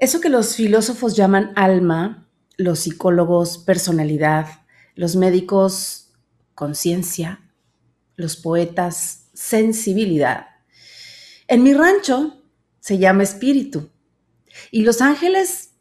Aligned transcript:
Eso 0.00 0.22
que 0.22 0.30
los 0.30 0.56
filósofos 0.56 1.14
llaman 1.14 1.52
alma, 1.56 2.26
los 2.56 2.80
psicólogos 2.80 3.58
personalidad, 3.58 4.46
los 4.94 5.14
médicos 5.14 6.14
conciencia, 6.54 7.42
los 8.16 8.36
poetas 8.36 9.26
sensibilidad. 9.34 10.46
En 11.48 11.62
mi 11.62 11.74
rancho 11.74 12.42
se 12.80 12.96
llama 12.96 13.24
espíritu 13.24 13.90
y 14.70 14.84
los 14.84 15.02
ángeles 15.02 15.72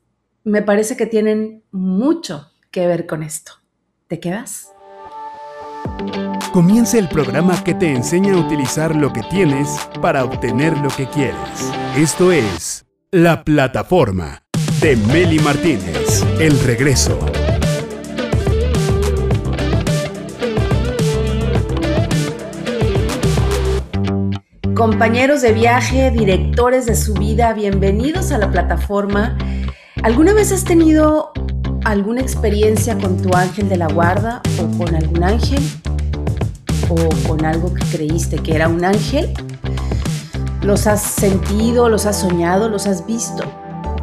me 0.43 0.63
parece 0.63 0.97
que 0.97 1.05
tienen 1.05 1.63
mucho 1.71 2.51
que 2.71 2.87
ver 2.87 3.07
con 3.07 3.23
esto. 3.23 3.53
¿Te 4.07 4.19
quedas? 4.19 4.67
Comienza 6.51 6.97
el 6.97 7.07
programa 7.07 7.63
que 7.63 7.73
te 7.73 7.93
enseña 7.93 8.33
a 8.33 8.45
utilizar 8.45 8.97
lo 8.97 9.13
que 9.13 9.21
tienes 9.29 9.69
para 10.01 10.25
obtener 10.25 10.77
lo 10.79 10.89
que 10.89 11.07
quieres. 11.07 11.71
Esto 11.95 12.33
es 12.33 12.85
La 13.11 13.43
Plataforma 13.43 14.43
de 14.81 14.95
Meli 14.95 15.39
Martínez. 15.39 16.23
El 16.39 16.59
regreso. 16.59 17.17
Compañeros 24.75 25.41
de 25.41 25.53
viaje, 25.53 26.11
directores 26.11 26.85
de 26.85 26.95
su 26.95 27.15
vida, 27.15 27.51
bienvenidos 27.53 28.31
a 28.31 28.37
la 28.37 28.51
plataforma. 28.51 29.35
¿Alguna 30.03 30.33
vez 30.33 30.51
has 30.51 30.63
tenido 30.63 31.31
alguna 31.85 32.21
experiencia 32.21 32.95
con 32.95 33.19
tu 33.19 33.35
ángel 33.35 33.69
de 33.69 33.77
la 33.77 33.87
guarda 33.87 34.43
o 34.59 34.77
con 34.77 34.93
algún 34.93 35.23
ángel? 35.23 35.63
o 36.89 37.09
con 37.27 37.45
algo 37.45 37.73
que 37.73 37.83
creíste 37.85 38.37
que 38.37 38.55
era 38.55 38.67
un 38.67 38.83
ángel? 38.83 39.33
¿Los 40.61 40.87
has 40.87 41.01
sentido, 41.01 41.87
los 41.87 42.05
has 42.05 42.19
soñado, 42.19 42.67
los 42.67 42.85
has 42.85 43.05
visto? 43.05 43.43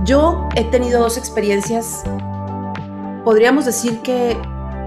Yo 0.05 0.49
he 0.57 0.65
tenido 0.65 1.01
dos 1.01 1.19
experiencias, 1.19 2.03
podríamos 3.25 3.67
decir 3.67 3.99
que 4.01 4.39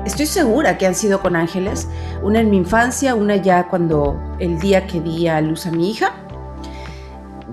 estoy 0.03 0.25
segura 0.25 0.79
que 0.79 0.87
han 0.87 0.95
sido 0.95 1.21
con 1.21 1.35
ángeles, 1.35 1.87
una 2.23 2.39
en 2.39 2.49
mi 2.49 2.57
infancia, 2.57 3.13
una 3.13 3.35
ya 3.35 3.67
cuando 3.67 4.19
el 4.39 4.59
día 4.59 4.87
que 4.87 4.99
di 4.99 5.27
a 5.27 5.41
luz 5.41 5.67
a 5.67 5.71
mi 5.71 5.91
hija. 5.91 6.15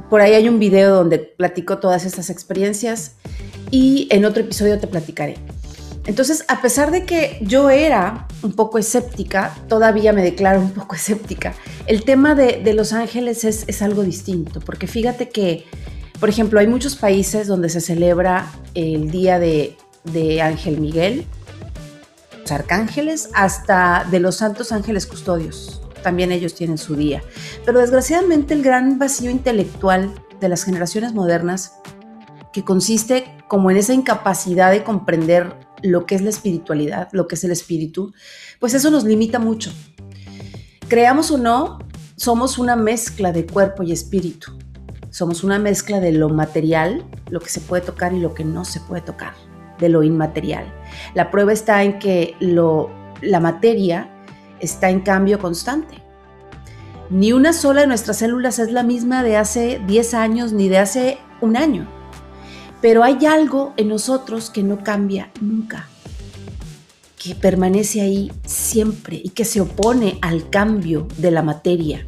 Por 0.09 0.23
ahí 0.23 0.33
hay 0.33 0.49
un 0.49 0.59
video 0.59 0.95
donde 0.95 1.19
platico 1.19 1.77
todas 1.77 2.07
estas 2.07 2.31
experiencias 2.31 3.17
y 3.71 4.09
en 4.11 4.25
otro 4.25 4.43
episodio 4.43 4.79
te 4.79 4.87
platicaré. 4.87 5.37
Entonces, 6.07 6.45
a 6.47 6.63
pesar 6.63 6.93
de 6.93 7.05
que 7.05 7.39
yo 7.43 7.69
era 7.69 8.29
un 8.43 8.53
poco 8.53 8.79
escéptica, 8.79 9.55
todavía 9.69 10.13
me 10.13 10.23
declaro 10.23 10.61
un 10.61 10.71
poco 10.71 10.95
escéptica. 10.95 11.55
El 11.87 12.05
tema 12.05 12.35
de, 12.35 12.73
los 12.75 12.93
ángeles 12.93 13.45
es, 13.45 13.83
algo 13.83 14.03
distinto, 14.03 14.61
porque 14.61 14.87
fíjate 14.87 15.29
que, 15.29 15.67
por 16.21 16.29
ejemplo, 16.29 16.61
hay 16.61 16.69
muchos 16.69 16.97
países 16.97 17.49
donde 17.49 17.69
se 17.69 17.81
celebra 17.81 18.47
el 18.75 19.11
día 19.11 19.39
de, 19.39 19.77
de 20.05 20.41
Ángel 20.41 20.81
Miguel, 20.81 21.27
los 22.41 22.53
arcángeles, 22.53 23.29
hasta 23.35 24.07
de 24.09 24.21
los 24.21 24.37
santos 24.37 24.71
ángeles 24.71 25.07
custodios. 25.07 25.83
También 26.03 26.31
ellos 26.31 26.55
tienen 26.55 26.79
su 26.79 26.95
día. 26.95 27.23
Pero 27.65 27.81
desgraciadamente 27.81 28.55
el 28.55 28.63
gran 28.63 28.99
vacío 29.01 29.31
intelectual 29.31 30.15
de 30.41 30.49
las 30.49 30.63
generaciones 30.63 31.15
modernas, 31.15 31.73
que 32.53 32.63
consiste 32.63 33.25
como 33.49 33.71
en 33.71 33.77
esa 33.77 33.93
incapacidad 33.93 34.71
de 34.71 34.85
comprender 34.85 35.66
lo 35.83 36.07
que 36.07 36.15
es 36.15 36.23
la 36.23 36.31
espiritualidad, 36.31 37.09
lo 37.13 37.29
que 37.29 37.35
es 37.35 37.45
el 37.45 37.53
espíritu, 37.53 38.13
pues 38.61 38.75
eso 38.75 38.91
nos 38.91 39.05
limita 39.05 39.39
mucho. 39.39 39.73
Creamos 40.89 41.31
o 41.31 41.39
no, 41.39 41.79
somos 42.17 42.59
una 42.59 42.77
mezcla 42.77 43.33
de 43.33 43.47
cuerpo 43.47 43.83
y 43.83 43.93
espíritu. 43.93 44.53
Somos 45.11 45.45
una 45.45 45.59
mezcla 45.59 46.01
de 46.01 46.13
lo 46.13 46.29
material, 46.29 47.05
lo 47.31 47.41
que 47.41 47.49
se 47.49 47.61
puede 47.61 47.83
tocar 47.83 48.13
y 48.13 48.21
lo 48.21 48.35
que 48.35 48.45
no 48.45 48.65
se 48.65 48.81
puede 48.81 49.03
tocar, 49.03 49.35
de 49.79 49.89
lo 49.89 50.03
inmaterial. 50.03 50.73
La 51.15 51.31
prueba 51.31 51.53
está 51.53 51.83
en 51.83 51.99
que 51.99 52.37
lo, 52.41 52.91
la 53.23 53.41
materia 53.41 54.11
está 54.61 54.91
en 54.91 55.01
cambio 55.01 55.39
constante. 55.39 56.03
Ni 57.09 57.33
una 57.33 57.53
sola 57.53 57.83
de 57.83 57.87
nuestras 57.87 58.19
células 58.19 58.59
es 58.59 58.73
la 58.73 58.83
misma 58.83 59.23
de 59.23 59.37
hace 59.37 59.81
10 59.87 60.15
años 60.15 60.53
ni 60.53 60.69
de 60.69 60.79
hace 60.79 61.19
un 61.41 61.57
año. 61.57 61.96
Pero 62.87 63.03
hay 63.03 63.27
algo 63.27 63.75
en 63.77 63.89
nosotros 63.89 64.49
que 64.49 64.63
no 64.63 64.85
cambia 64.85 65.33
nunca, 65.41 65.89
que 67.19 67.35
permanece 67.35 68.01
ahí 68.01 68.31
siempre 68.45 69.21
y 69.25 69.31
que 69.31 69.45
se 69.45 69.61
opone 69.61 70.21
al 70.23 70.51
cambio 70.51 71.09
de 71.19 71.33
la 71.33 71.43
materia. 71.43 72.07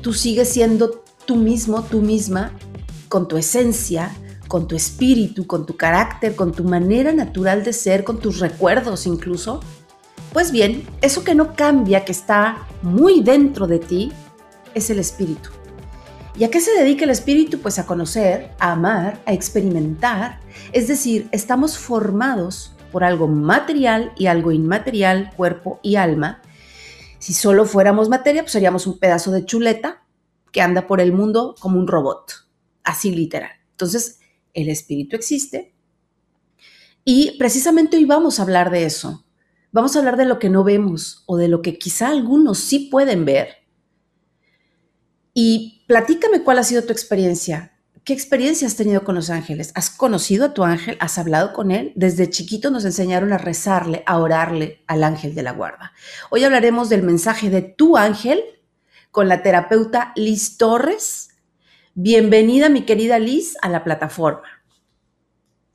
Tú 0.00 0.14
sigues 0.14 0.48
siendo 0.48 1.04
tú 1.26 1.36
mismo, 1.36 1.82
tú 1.82 2.00
misma, 2.00 2.52
con 3.10 3.28
tu 3.28 3.36
esencia, 3.36 4.10
con 4.48 4.66
tu 4.66 4.74
espíritu, 4.74 5.46
con 5.46 5.66
tu 5.66 5.76
carácter, 5.76 6.34
con 6.34 6.52
tu 6.52 6.64
manera 6.64 7.12
natural 7.12 7.62
de 7.62 7.74
ser, 7.74 8.02
con 8.02 8.18
tus 8.18 8.38
recuerdos 8.38 9.06
incluso. 9.06 9.60
Pues 10.32 10.50
bien, 10.50 10.86
eso 11.02 11.24
que 11.24 11.34
no 11.34 11.54
cambia, 11.54 12.06
que 12.06 12.12
está 12.12 12.66
muy 12.80 13.20
dentro 13.20 13.66
de 13.66 13.80
ti, 13.80 14.12
es 14.72 14.88
el 14.88 14.98
espíritu. 14.98 15.50
¿Y 16.38 16.44
a 16.44 16.50
qué 16.50 16.60
se 16.60 16.72
dedica 16.72 17.04
el 17.04 17.10
espíritu? 17.10 17.60
Pues 17.60 17.78
a 17.78 17.86
conocer, 17.86 18.50
a 18.58 18.72
amar, 18.72 19.22
a 19.24 19.32
experimentar. 19.32 20.40
Es 20.72 20.86
decir, 20.86 21.28
estamos 21.32 21.78
formados 21.78 22.72
por 22.92 23.04
algo 23.04 23.26
material 23.26 24.12
y 24.18 24.26
algo 24.26 24.52
inmaterial, 24.52 25.32
cuerpo 25.34 25.80
y 25.82 25.96
alma. 25.96 26.42
Si 27.18 27.32
solo 27.32 27.64
fuéramos 27.64 28.10
materia, 28.10 28.42
pues 28.42 28.52
seríamos 28.52 28.86
un 28.86 28.98
pedazo 28.98 29.32
de 29.32 29.46
chuleta 29.46 30.04
que 30.52 30.60
anda 30.60 30.86
por 30.86 31.00
el 31.00 31.12
mundo 31.12 31.54
como 31.58 31.78
un 31.78 31.88
robot, 31.88 32.46
así 32.84 33.10
literal. 33.14 33.52
Entonces, 33.70 34.20
el 34.52 34.68
espíritu 34.68 35.16
existe 35.16 35.74
y 37.02 37.38
precisamente 37.38 37.96
hoy 37.96 38.04
vamos 38.04 38.38
a 38.38 38.42
hablar 38.42 38.70
de 38.70 38.84
eso. 38.84 39.24
Vamos 39.72 39.96
a 39.96 40.00
hablar 40.00 40.16
de 40.18 40.26
lo 40.26 40.38
que 40.38 40.50
no 40.50 40.64
vemos 40.64 41.22
o 41.26 41.36
de 41.38 41.48
lo 41.48 41.62
que 41.62 41.78
quizá 41.78 42.08
algunos 42.08 42.58
sí 42.58 42.88
pueden 42.90 43.24
ver. 43.24 43.65
Y 45.38 45.76
Platícame 45.86 46.42
cuál 46.42 46.58
ha 46.58 46.64
sido 46.64 46.82
tu 46.82 46.92
experiencia. 46.92 47.72
¿Qué 48.02 48.12
experiencia 48.12 48.66
has 48.66 48.76
tenido 48.76 49.04
con 49.04 49.14
los 49.14 49.30
ángeles? 49.30 49.70
¿Has 49.76 49.88
conocido 49.88 50.46
a 50.46 50.54
tu 50.54 50.64
ángel? 50.64 50.96
¿Has 51.00 51.16
hablado 51.16 51.52
con 51.52 51.70
él? 51.70 51.92
Desde 51.94 52.28
chiquito 52.28 52.70
nos 52.70 52.84
enseñaron 52.84 53.32
a 53.32 53.38
rezarle, 53.38 54.02
a 54.06 54.18
orarle 54.18 54.82
al 54.88 55.04
ángel 55.04 55.34
de 55.34 55.44
la 55.44 55.52
guarda. 55.52 55.92
Hoy 56.30 56.42
hablaremos 56.42 56.88
del 56.88 57.04
mensaje 57.04 57.50
de 57.50 57.62
tu 57.62 57.96
ángel 57.96 58.42
con 59.12 59.28
la 59.28 59.42
terapeuta 59.42 60.12
Liz 60.16 60.56
Torres. 60.56 61.30
Bienvenida, 61.94 62.68
mi 62.68 62.82
querida 62.82 63.20
Liz, 63.20 63.56
a 63.62 63.68
la 63.68 63.84
plataforma. 63.84 64.48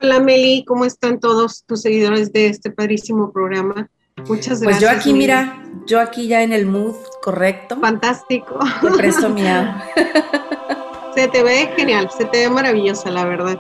Hola, 0.01 0.19
Meli, 0.19 0.65
¿cómo 0.65 0.83
están 0.83 1.21
todos 1.21 1.63
tus 1.65 1.81
seguidores 1.81 2.33
de 2.33 2.47
este 2.47 2.69
padrísimo 2.71 3.31
programa? 3.31 3.89
Muchas 4.27 4.61
gracias. 4.61 4.63
Pues 4.63 4.79
yo 4.79 4.89
aquí, 4.89 5.13
mira, 5.13 5.63
yo 5.87 6.01
aquí 6.01 6.27
ya 6.27 6.43
en 6.43 6.51
el 6.51 6.65
mood 6.65 6.95
correcto. 7.21 7.77
Fantástico. 7.79 8.59
Te 8.81 8.91
presto 8.91 9.29
mi 9.29 9.41
Se 11.15 11.27
te 11.27 11.43
ve 11.43 11.69
genial, 11.75 12.09
se 12.15 12.25
te 12.25 12.39
ve 12.39 12.49
maravillosa, 12.49 13.09
la 13.09 13.25
verdad. 13.25 13.59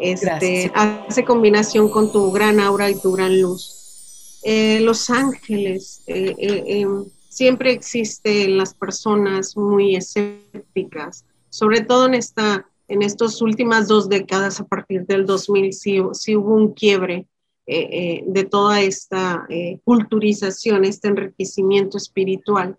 Este, 0.00 0.70
hace 0.74 1.24
combinación 1.24 1.90
con 1.90 2.12
tu 2.12 2.30
gran 2.30 2.60
aura 2.60 2.90
y 2.90 3.00
tu 3.00 3.12
gran 3.12 3.40
luz. 3.40 4.40
Eh, 4.44 4.80
los 4.80 5.10
ángeles, 5.10 6.02
eh, 6.06 6.34
eh, 6.38 6.62
em, 6.66 7.04
siempre 7.28 7.72
existen 7.72 8.56
las 8.58 8.74
personas 8.74 9.56
muy 9.56 9.96
escépticas, 9.96 11.24
sobre 11.48 11.80
todo 11.80 12.06
en 12.06 12.14
esta, 12.14 12.66
en 12.86 13.02
estas 13.02 13.40
últimas 13.42 13.88
dos 13.88 14.08
décadas, 14.08 14.60
a 14.60 14.66
partir 14.66 15.04
del 15.06 15.26
2000, 15.26 15.72
sí, 15.72 16.00
sí 16.12 16.36
hubo 16.36 16.54
un 16.54 16.74
quiebre 16.74 17.26
eh, 17.66 17.88
eh, 17.90 18.24
de 18.26 18.44
toda 18.44 18.82
esta 18.82 19.46
eh, 19.48 19.78
culturización, 19.84 20.84
este 20.84 21.08
enriquecimiento 21.08 21.96
espiritual. 21.96 22.76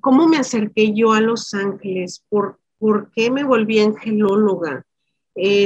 ¿Cómo 0.00 0.28
me 0.28 0.38
acerqué 0.38 0.92
yo 0.94 1.12
a 1.12 1.20
Los 1.20 1.52
Ángeles? 1.54 2.22
¿Por, 2.28 2.58
por 2.78 3.10
qué 3.12 3.30
me 3.30 3.44
volví 3.44 3.80
angelóloga? 3.80 4.84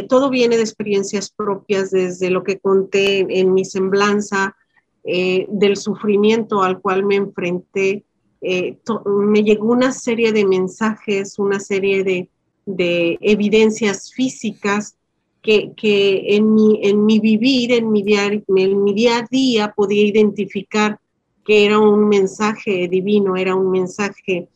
todo 0.09 0.31
viene 0.31 0.57
de 0.57 0.63
experiencias 0.63 1.31
propias, 1.31 1.91
desde 1.91 2.31
lo 2.31 2.43
que 2.43 2.59
conté 2.59 3.27
en, 3.39 3.53
mi 3.53 3.67
semblanza, 3.67 4.57
del 5.05 5.77
sufrimiento 5.77 6.63
al 6.63 6.81
cual 6.81 7.05
me 7.05 7.17
enfrenté. 7.17 8.05
me 8.41 9.43
llegó 9.43 9.67
una 9.67 9.93
serie 9.93 10.33
de 10.33 10.47
mensajes, 10.47 11.39
una 11.39 11.61
serie 11.61 12.03
de, 12.03 12.31
de 12.69 13.19
evidencias 13.21 14.13
físicas 14.13 14.97
que, 15.43 16.25
en, 16.37 16.55
mi, 16.55 16.81
en 16.83 17.07
mi 17.07 17.19
vivir, 17.21 17.73
en 17.73 17.91
mi, 17.91 18.03
día, 18.03 18.27
en 18.27 18.83
mi 18.85 18.93
día 18.93 19.19
a 19.19 19.27
día, 19.31 19.73
podía 19.75 20.05
identificar 20.05 21.01
que 21.49 21.65
era 21.65 21.79
un 21.79 22.11
mensaje 22.11 22.89
divino, 22.89 23.35
era 23.35 23.55
un 23.55 23.71
mensaje 23.71 24.49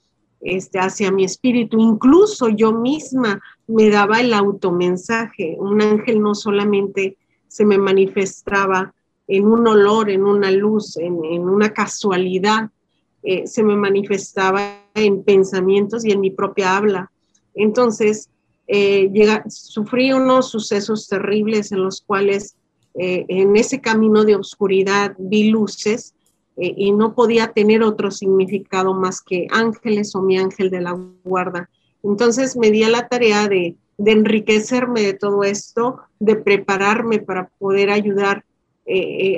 este, 0.42 0.78
hacia 0.78 1.10
mi 1.10 1.24
espíritu. 1.24 1.80
Incluso 1.80 2.50
yo 2.50 2.74
misma 2.74 3.40
me 3.66 3.88
daba 3.88 4.20
el 4.20 4.34
automensaje. 4.34 5.56
Un 5.58 5.80
ángel 5.80 6.20
no 6.20 6.34
solamente 6.34 7.16
se 7.48 7.64
me 7.64 7.78
manifestaba 7.78 8.92
en 9.26 9.46
un 9.46 9.66
olor, 9.66 10.10
en 10.10 10.22
una 10.22 10.50
luz, 10.50 10.98
en, 10.98 11.14
una 11.14 11.72
casualidad, 11.72 12.68
eh, 13.22 13.46
se 13.46 13.62
me 13.62 13.74
manifestaba 13.74 14.82
en 14.94 15.22
pensamientos 15.22 16.04
y 16.04 16.10
en 16.10 16.20
mi 16.20 16.30
propia 16.30 16.76
habla. 16.76 17.10
Entonces, 17.54 18.28
eh, 18.66 19.08
llega, 19.14 19.44
sufrí 19.48 20.12
unos 20.12 20.50
sucesos 20.50 21.08
terribles 21.08 21.72
en 21.72 21.84
los 21.84 22.02
cuales 22.02 22.54
eh, 22.96 23.24
en 23.28 23.56
ese 23.56 23.80
camino 23.80 24.24
de 24.24 24.36
oscuridad 24.36 25.14
vi 25.18 25.48
luces 25.48 26.12
eh, 26.56 26.74
y 26.76 26.92
no 26.92 27.14
podía 27.14 27.52
tener 27.52 27.82
otro 27.82 28.10
significado 28.10 28.94
más 28.94 29.20
que 29.20 29.46
ángeles 29.50 30.14
o 30.14 30.22
mi 30.22 30.38
ángel 30.38 30.70
de 30.70 30.80
la 30.80 30.98
guarda. 31.24 31.68
Entonces 32.02 32.56
me 32.56 32.70
di 32.70 32.82
a 32.82 32.90
la 32.90 33.08
tarea 33.08 33.48
de, 33.48 33.76
enriquecerme 33.98 35.02
de 35.02 35.14
todo 35.14 35.44
esto, 35.44 36.00
de 36.18 36.36
prepararme 36.36 37.20
para 37.20 37.48
poder 37.58 37.90
ayudar 37.90 38.44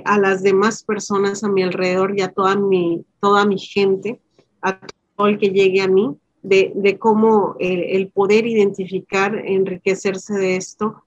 a 0.06 0.18
las 0.18 0.42
demás 0.42 0.82
personas 0.82 1.44
a 1.44 1.50
mi 1.50 1.62
alrededor 1.62 2.18
y 2.18 2.22
a 2.22 2.32
toda 2.32 2.56
mi, 2.56 3.04
toda 3.20 3.44
mi 3.44 3.58
gente, 3.58 4.18
a 4.62 4.80
todo 5.16 5.26
el 5.26 5.38
que 5.38 5.50
llegue 5.50 5.82
a 5.82 5.88
mí 5.88 6.16
de, 6.44 6.98
cómo 6.98 7.56
el, 7.58 8.08
poder 8.08 8.46
identificar, 8.46 9.34
enriquecerse 9.46 10.34
de 10.34 10.56
esto 10.56 11.02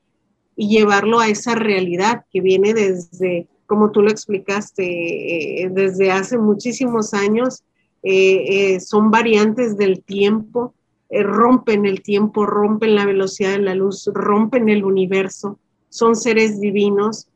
y 0.56 0.70
llevarlo 0.70 1.20
a 1.20 1.30
esa 1.30 1.54
realidad 1.54 2.26
que 2.32 2.42
viene 2.42 2.74
desde, 2.74 3.48
como 3.68 3.92
tú 3.92 4.02
lo 4.02 4.10
explicaste, 4.10 5.64
eh, 5.64 5.70
desde 5.70 6.12
hace 6.12 6.38
muchísimos 6.38 7.14
años, 7.14 7.64
eh, 8.02 8.74
eh, 8.76 8.80
son 8.80 9.12
variantes 9.12 9.78
del 9.78 10.04
tiempo, 10.04 10.74
rompen 11.10 11.86
el 11.86 12.02
tiempo, 12.02 12.46
rompen 12.46 12.96
la 12.96 13.06
velocidad 13.06 13.52
de 13.52 13.60
la 13.60 13.76
luz, 13.76 14.10
rompen 14.14 14.70
el 14.70 14.84
universo, 14.84 15.60
son 15.90 16.16
seres 16.16 16.60
divinos. 16.60 17.28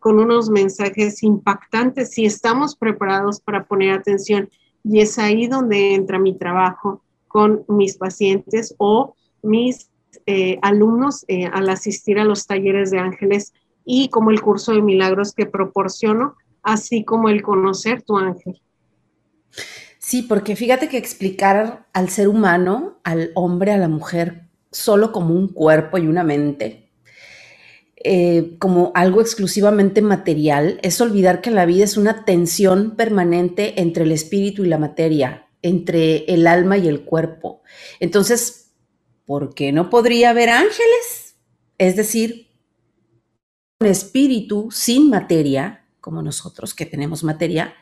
con 0.00 0.20
unos 0.20 0.48
mensajes 0.48 1.22
impactantes 1.22 2.12
si 2.12 2.24
estamos 2.24 2.76
preparados 2.76 3.40
para 3.40 3.64
poner 3.64 3.90
atención 3.92 4.48
y 4.84 5.00
es 5.00 5.18
ahí 5.18 5.48
donde 5.48 5.94
entra 5.94 6.18
mi 6.18 6.38
trabajo 6.38 7.02
con 7.26 7.64
mis 7.68 7.98
pacientes 7.98 8.74
o 8.78 9.14
mis 9.42 9.90
eh, 10.24 10.58
alumnos 10.62 11.24
eh, 11.28 11.46
al 11.46 11.68
asistir 11.68 12.18
a 12.18 12.24
los 12.24 12.46
talleres 12.46 12.90
de 12.90 12.98
ángeles 12.98 13.52
y 13.86 14.10
como 14.10 14.30
el 14.30 14.42
curso 14.42 14.72
de 14.72 14.82
milagros 14.82 15.32
que 15.32 15.46
proporciono, 15.46 16.34
así 16.62 17.04
como 17.04 17.30
el 17.30 17.42
conocer 17.42 18.02
tu 18.02 18.18
ángel. 18.18 18.60
Sí, 19.98 20.22
porque 20.22 20.56
fíjate 20.56 20.88
que 20.88 20.98
explicar 20.98 21.86
al 21.92 22.10
ser 22.10 22.28
humano, 22.28 22.98
al 23.04 23.30
hombre, 23.34 23.72
a 23.72 23.78
la 23.78 23.88
mujer, 23.88 24.48
solo 24.72 25.12
como 25.12 25.34
un 25.34 25.48
cuerpo 25.48 25.98
y 25.98 26.08
una 26.08 26.24
mente, 26.24 26.90
eh, 27.96 28.56
como 28.58 28.92
algo 28.94 29.20
exclusivamente 29.20 30.02
material, 30.02 30.78
es 30.82 31.00
olvidar 31.00 31.40
que 31.40 31.50
la 31.50 31.64
vida 31.64 31.84
es 31.84 31.96
una 31.96 32.24
tensión 32.24 32.96
permanente 32.96 33.80
entre 33.80 34.04
el 34.04 34.12
espíritu 34.12 34.64
y 34.64 34.68
la 34.68 34.78
materia, 34.78 35.46
entre 35.62 36.24
el 36.32 36.46
alma 36.46 36.76
y 36.76 36.88
el 36.88 37.02
cuerpo. 37.04 37.62
Entonces, 38.00 38.72
¿por 39.24 39.54
qué 39.54 39.72
no 39.72 39.90
podría 39.90 40.30
haber 40.30 40.50
ángeles? 40.50 41.36
Es 41.78 41.96
decir, 41.96 42.45
un 43.80 43.86
espíritu 43.86 44.68
sin 44.70 45.10
materia, 45.10 45.84
como 46.00 46.22
nosotros 46.22 46.74
que 46.74 46.86
tenemos 46.86 47.24
materia. 47.24 47.74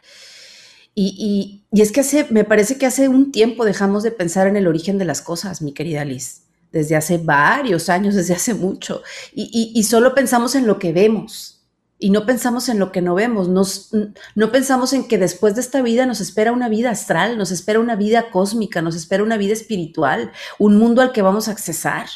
Y, 0.95 1.63
y, 1.73 1.81
es 1.83 1.93
que 1.93 2.01
hace, 2.01 2.27
me 2.31 2.45
parece 2.45 2.79
que 2.79 2.87
hace 2.87 3.09
un 3.09 3.33
tiempo 3.33 3.65
dejamos 3.65 4.03
de 4.03 4.13
pensar 4.13 4.47
en 4.47 4.57
el 4.57 4.67
origen 4.67 4.99
de 4.99 5.05
las 5.05 5.23
cosas, 5.23 5.63
mi 5.63 5.73
querida 5.73 6.05
Liz 6.05 6.45
desde 6.75 6.97
hace 6.97 7.19
varios 7.19 7.89
años, 7.89 8.17
desde 8.17 8.35
hace 8.35 8.53
mucho, 8.53 9.05
y, 9.33 9.81
solo 9.85 10.13
pensamos 10.13 10.57
en 10.57 10.67
lo 10.67 10.81
que 10.81 10.93
vemos 10.93 11.63
y 12.01 12.11
no 12.11 12.27
pensamos 12.27 12.69
en 12.69 12.81
lo 12.81 12.91
que 12.91 13.01
no 13.01 13.15
vemos, 13.15 13.49
no 13.49 14.53
pensamos 14.53 14.93
en 14.93 15.07
que 15.07 15.17
después 15.17 15.55
de 15.55 15.61
esta 15.61 15.83
vida 15.83 16.05
nos 16.05 16.21
espera 16.21 16.51
una 16.51 16.69
vida 16.69 16.91
astral, 16.91 17.39
nos 17.39 17.53
espera 17.53 17.79
una 17.79 17.95
vida 17.95 18.29
cósmica, 18.33 18.83
nos 18.83 18.97
espera 18.97 19.23
una 19.23 19.37
vida 19.37 19.53
espiritual, 19.53 20.33
un 20.59 20.77
mundo 20.77 21.01
al 21.01 21.13
que 21.13 21.23
vamos 21.23 21.47
a 21.47 21.53
accesar, 21.53 22.09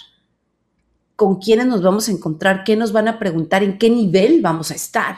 con 1.18 1.40
quiénes 1.40 1.66
nos 1.66 1.82
vamos 1.82 2.08
a 2.08 2.12
encontrar, 2.12 2.62
qué 2.62 2.76
nos 2.76 2.92
van 2.92 3.08
a 3.08 3.18
preguntar, 3.18 3.64
en 3.64 3.76
qué 3.76 3.90
nivel 3.90 4.40
vamos 4.40 4.70
a 4.70 4.76
estar. 4.76 5.16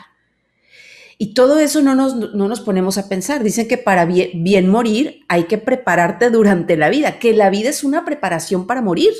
Y 1.19 1.35
todo 1.35 1.59
eso 1.59 1.79
no 1.83 1.93
nos, 1.93 2.15
no 2.15 2.47
nos 2.47 2.59
ponemos 2.61 2.97
a 2.97 3.07
pensar. 3.07 3.43
Dicen 3.43 3.67
que 3.67 3.77
para 3.77 4.05
bien, 4.05 4.67
morir 4.67 5.19
hay 5.27 5.43
que 5.43 5.59
prepararte 5.59 6.31
durante 6.31 6.75
la 6.75 6.89
vida, 6.89 7.19
que 7.19 7.35
la 7.35 7.51
vida 7.51 7.69
es 7.69 7.83
una 7.83 8.03
preparación 8.03 8.65
para 8.65 8.81
morir. 8.81 9.13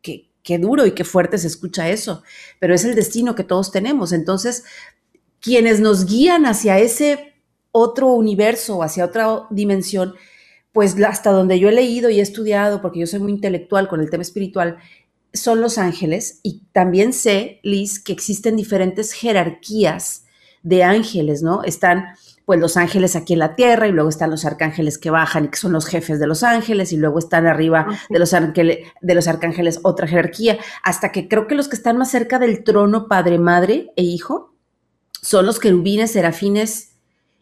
Qué, 0.00 0.28
qué 0.42 0.58
duro 0.58 0.86
y 0.86 0.90
qué 0.90 1.04
fuerte 1.04 1.38
se 1.38 1.46
escucha 1.46 1.88
eso, 1.88 2.24
pero 2.58 2.74
es 2.74 2.84
el 2.84 2.96
destino 2.96 3.36
que 3.36 3.44
todos 3.44 3.70
tenemos. 3.70 4.10
Entonces, 4.10 4.64
quienes 5.38 5.78
nos 5.78 6.06
guían 6.06 6.46
hacia 6.46 6.80
ese 6.80 7.34
otro 7.70 8.08
universo, 8.08 8.82
hacia 8.82 9.04
otra 9.04 9.46
dimensión, 9.50 10.16
pues 10.72 11.00
hasta 11.04 11.30
donde 11.30 11.60
yo 11.60 11.68
he 11.68 11.72
leído 11.72 12.10
y 12.10 12.18
he 12.18 12.22
estudiado, 12.22 12.82
porque 12.82 12.98
yo 12.98 13.06
soy 13.06 13.20
muy 13.20 13.30
intelectual 13.30 13.86
con 13.86 14.00
el 14.00 14.10
tema 14.10 14.22
espiritual, 14.22 14.78
son 15.32 15.60
los 15.60 15.78
ángeles. 15.78 16.40
Y 16.42 16.62
también 16.72 17.12
sé, 17.12 17.60
Liz, 17.62 18.02
que 18.02 18.12
existen 18.12 18.56
diferentes 18.56 19.12
jerarquías 19.12 20.24
de 20.62 20.84
ángeles, 20.84 21.42
¿no? 21.42 21.62
Están 21.64 22.14
pues 22.44 22.60
los 22.60 22.76
ángeles 22.76 23.14
aquí 23.14 23.34
en 23.34 23.38
la 23.38 23.54
tierra 23.54 23.86
y 23.86 23.92
luego 23.92 24.08
están 24.08 24.30
los 24.30 24.44
arcángeles 24.44 24.98
que 24.98 25.10
bajan 25.10 25.44
y 25.44 25.48
que 25.48 25.56
son 25.56 25.72
los 25.72 25.86
jefes 25.86 26.18
de 26.18 26.26
los 26.26 26.42
ángeles 26.42 26.92
y 26.92 26.96
luego 26.96 27.18
están 27.18 27.46
arriba 27.46 27.86
de 28.10 28.18
los, 28.18 28.30
de 28.32 29.14
los 29.14 29.28
arcángeles 29.28 29.80
otra 29.84 30.08
jerarquía, 30.08 30.58
hasta 30.82 31.12
que 31.12 31.28
creo 31.28 31.46
que 31.46 31.54
los 31.54 31.68
que 31.68 31.76
están 31.76 31.98
más 31.98 32.10
cerca 32.10 32.38
del 32.38 32.64
trono 32.64 33.06
Padre, 33.06 33.38
Madre 33.38 33.92
e 33.96 34.02
Hijo 34.02 34.54
son 35.22 35.46
los 35.46 35.60
querubines, 35.60 36.10
serafines 36.10 36.96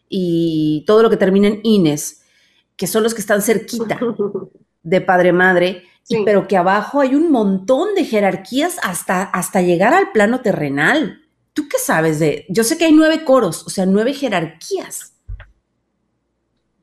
y 0.07 0.83
todo 0.85 1.01
lo 1.01 1.09
que 1.09 1.17
termina 1.17 1.47
en 1.47 1.61
ines, 1.63 2.21
que 2.75 2.85
son 2.85 3.01
los 3.01 3.15
que 3.15 3.21
están 3.21 3.41
cerquita 3.41 3.99
de 4.83 5.01
Padre, 5.01 5.33
Madre, 5.33 5.83
pero 6.25 6.47
que 6.47 6.57
abajo 6.57 6.99
hay 6.99 7.15
un 7.15 7.31
montón 7.31 7.95
de 7.95 8.05
jerarquías 8.05 8.77
hasta, 8.83 9.23
hasta 9.23 9.61
llegar 9.61 9.93
al 9.93 10.11
plano 10.11 10.41
terrenal. 10.41 11.21
¿Tú 11.53 11.67
qué 11.67 11.77
sabes 11.77 12.19
de? 12.19 12.45
Yo 12.49 12.63
sé 12.63 12.77
que 12.77 12.85
hay 12.85 12.93
nueve 12.93 13.23
coros, 13.23 13.65
o 13.65 13.69
sea, 13.69 13.85
nueve 13.85 14.13
jerarquías. 14.13 15.13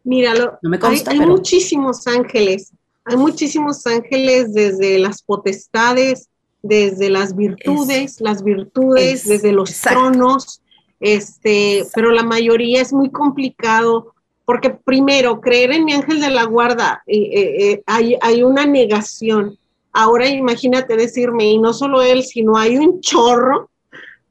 Míralo, 0.05 0.59
no 0.63 0.71
me 0.71 0.79
consta, 0.79 1.11
hay, 1.11 1.21
muchísimos 1.21 2.07
ángeles, 2.07 2.73
hay 3.05 3.17
muchísimos 3.17 3.87
ángeles 3.87 4.55
desde 4.55 4.99
las 4.99 5.23
potestades, 5.23 6.29
desde 6.63 7.11
las 7.11 7.37
virtudes, 7.37 8.21
las 8.21 8.43
virtudes, 8.43 9.27
desde 9.29 9.53
los 9.53 9.71
tronos, 9.81 10.63
este, 11.01 11.87
pero 11.95 12.11
la 12.11 12.23
mayoría 12.23 12.81
es 12.81 12.93
muy 12.93 13.11
complicado 13.11 14.15
porque 14.49 14.71
primero, 14.71 15.43
creer 15.43 15.73
en 15.73 15.85
mi 15.85 15.93
ángel 15.93 16.23
de 16.23 16.31
la 16.31 16.45
guarda, 16.45 17.03
eh, 17.07 17.19
eh, 17.19 17.55
eh, 17.61 17.83
hay, 17.85 18.17
hay 18.23 18.43
una 18.43 18.65
negación. 18.65 19.59
Ahora 19.93 20.27
imagínate 20.27 20.97
decirme, 20.97 21.45
y 21.45 21.59
no 21.59 21.75
solo 21.75 22.01
él, 22.01 22.23
sino 22.23 22.57
hay 22.57 22.79
un 22.79 23.03
chorro 23.03 23.69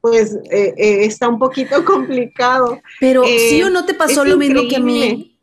pues 0.00 0.36
eh, 0.50 0.74
eh, 0.76 1.04
está 1.04 1.28
un 1.28 1.38
poquito 1.38 1.84
complicado. 1.84 2.80
Pero 2.98 3.22
sí 3.24 3.62
o 3.62 3.70
no 3.70 3.84
te 3.84 3.94
pasó 3.94 4.24
lo 4.24 4.36
mismo 4.36 4.62
que 4.68 4.74
a 4.74 4.80
mí. 4.80 5.37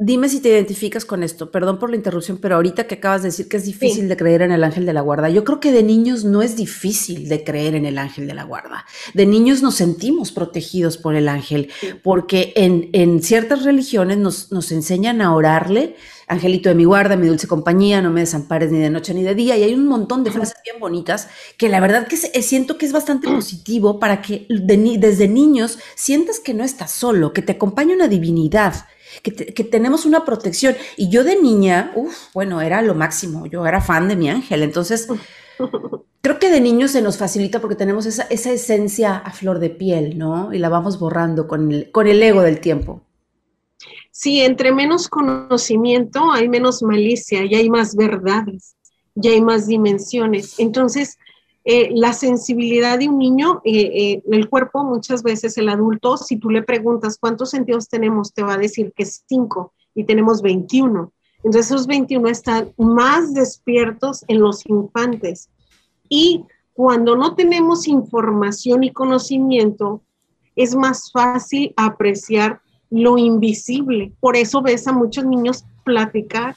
Dime 0.00 0.28
si 0.28 0.40
te 0.40 0.48
identificas 0.48 1.04
con 1.04 1.22
esto, 1.22 1.52
perdón 1.52 1.78
por 1.78 1.88
la 1.88 1.94
interrupción, 1.94 2.38
pero 2.38 2.56
ahorita 2.56 2.88
que 2.88 2.96
acabas 2.96 3.22
de 3.22 3.28
decir 3.28 3.48
que 3.48 3.58
es 3.58 3.64
difícil 3.64 4.08
de 4.08 4.16
creer 4.16 4.42
en 4.42 4.50
el 4.50 4.64
ángel 4.64 4.86
de 4.86 4.92
la 4.92 5.02
guarda, 5.02 5.30
yo 5.30 5.44
creo 5.44 5.60
que 5.60 5.70
de 5.70 5.84
niños 5.84 6.24
no 6.24 6.42
es 6.42 6.56
difícil 6.56 7.28
de 7.28 7.44
creer 7.44 7.76
en 7.76 7.86
el 7.86 7.98
ángel 7.98 8.26
de 8.26 8.34
la 8.34 8.42
guarda. 8.42 8.84
De 9.14 9.24
niños 9.24 9.62
nos 9.62 9.76
sentimos 9.76 10.32
protegidos 10.32 10.98
por 10.98 11.14
el 11.14 11.28
ángel, 11.28 11.70
porque 12.02 12.52
en, 12.56 12.90
en 12.92 13.22
ciertas 13.22 13.62
religiones 13.62 14.18
nos, 14.18 14.50
nos 14.50 14.72
enseñan 14.72 15.22
a 15.22 15.32
orarle 15.32 15.94
Angelito 16.26 16.70
de 16.70 16.74
mi 16.74 16.84
guarda, 16.84 17.16
mi 17.16 17.26
dulce 17.26 17.46
compañía, 17.46 18.00
no 18.00 18.10
me 18.10 18.20
desampares 18.20 18.72
ni 18.72 18.78
de 18.78 18.88
noche 18.88 19.12
ni 19.12 19.22
de 19.22 19.34
día. 19.34 19.56
Y 19.56 19.62
hay 19.62 19.74
un 19.74 19.86
montón 19.86 20.24
de 20.24 20.30
frases 20.30 20.56
bien 20.64 20.80
bonitas 20.80 21.28
que 21.58 21.68
la 21.68 21.80
verdad 21.80 22.06
que 22.06 22.16
eh, 22.16 22.42
siento 22.42 22.78
que 22.78 22.86
es 22.86 22.92
bastante 22.92 23.28
positivo 23.34 23.98
para 23.98 24.22
que 24.22 24.46
desde 24.48 25.28
niños 25.28 25.78
sientas 25.94 26.40
que 26.40 26.54
no 26.54 26.64
estás 26.64 26.90
solo, 26.90 27.32
que 27.32 27.42
te 27.42 27.52
acompaña 27.52 27.94
una 27.94 28.08
divinidad, 28.08 28.86
que, 29.22 29.64
tenemos 29.64 30.06
una 30.06 30.24
protección. 30.24 30.76
Y 30.96 31.08
yo 31.08 31.24
de 31.24 31.40
niña, 31.40 31.92
uff, 31.94 32.32
bueno, 32.32 32.60
era 32.60 32.82
lo 32.82 32.94
máximo, 32.94 33.46
yo 33.46 33.66
era 33.66 33.80
fan 33.80 34.08
de 34.08 34.16
mi 34.16 34.28
ángel. 34.28 34.62
Entonces, 34.62 35.08
creo 36.20 36.38
que 36.38 36.50
de 36.50 36.60
niños 36.60 36.92
se 36.92 37.02
nos 37.02 37.18
facilita 37.18 37.60
porque 37.60 37.76
tenemos 37.76 38.06
esa, 38.06 38.24
esencia 38.24 39.16
a 39.16 39.30
flor 39.30 39.58
de 39.58 39.70
piel, 39.70 40.18
¿no? 40.18 40.52
Y 40.52 40.58
la 40.58 40.68
vamos 40.68 40.98
borrando 40.98 41.46
con 41.46 41.86
con 41.92 42.06
el 42.06 42.22
ego 42.22 42.42
del 42.42 42.60
tiempo. 42.60 43.02
Sí, 44.16 44.42
entre 44.42 44.70
menos 44.70 45.08
conocimiento 45.08 46.30
hay 46.30 46.48
menos 46.48 46.82
malicia 46.84 47.44
y 47.44 47.56
hay 47.56 47.68
más 47.68 47.96
verdades, 47.96 48.76
y 49.16 49.28
hay 49.28 49.40
más 49.40 49.66
dimensiones. 49.66 50.58
Entonces, 50.58 51.18
eh, 51.66 51.90
la 51.94 52.12
sensibilidad 52.12 52.98
de 52.98 53.08
un 53.08 53.16
niño, 53.16 53.62
eh, 53.64 53.90
eh, 53.94 54.22
el 54.30 54.50
cuerpo, 54.50 54.84
muchas 54.84 55.22
veces 55.22 55.56
el 55.56 55.70
adulto, 55.70 56.18
si 56.18 56.36
tú 56.36 56.50
le 56.50 56.62
preguntas 56.62 57.16
cuántos 57.18 57.50
sentidos 57.50 57.88
tenemos, 57.88 58.34
te 58.34 58.42
va 58.42 58.54
a 58.54 58.58
decir 58.58 58.92
que 58.94 59.06
cinco 59.06 59.72
y 59.94 60.04
tenemos 60.04 60.42
21. 60.42 61.10
Entonces, 61.38 61.70
esos 61.70 61.86
21 61.86 62.28
están 62.28 62.72
más 62.76 63.32
despiertos 63.32 64.24
en 64.28 64.40
los 64.40 64.66
infantes. 64.66 65.48
Y 66.08 66.44
cuando 66.74 67.16
no 67.16 67.34
tenemos 67.34 67.88
información 67.88 68.84
y 68.84 68.92
conocimiento, 68.92 70.02
es 70.56 70.74
más 70.76 71.10
fácil 71.12 71.72
apreciar 71.76 72.60
lo 72.90 73.16
invisible. 73.16 74.12
Por 74.20 74.36
eso 74.36 74.60
ves 74.60 74.86
a 74.86 74.92
muchos 74.92 75.24
niños 75.24 75.64
platicar 75.82 76.56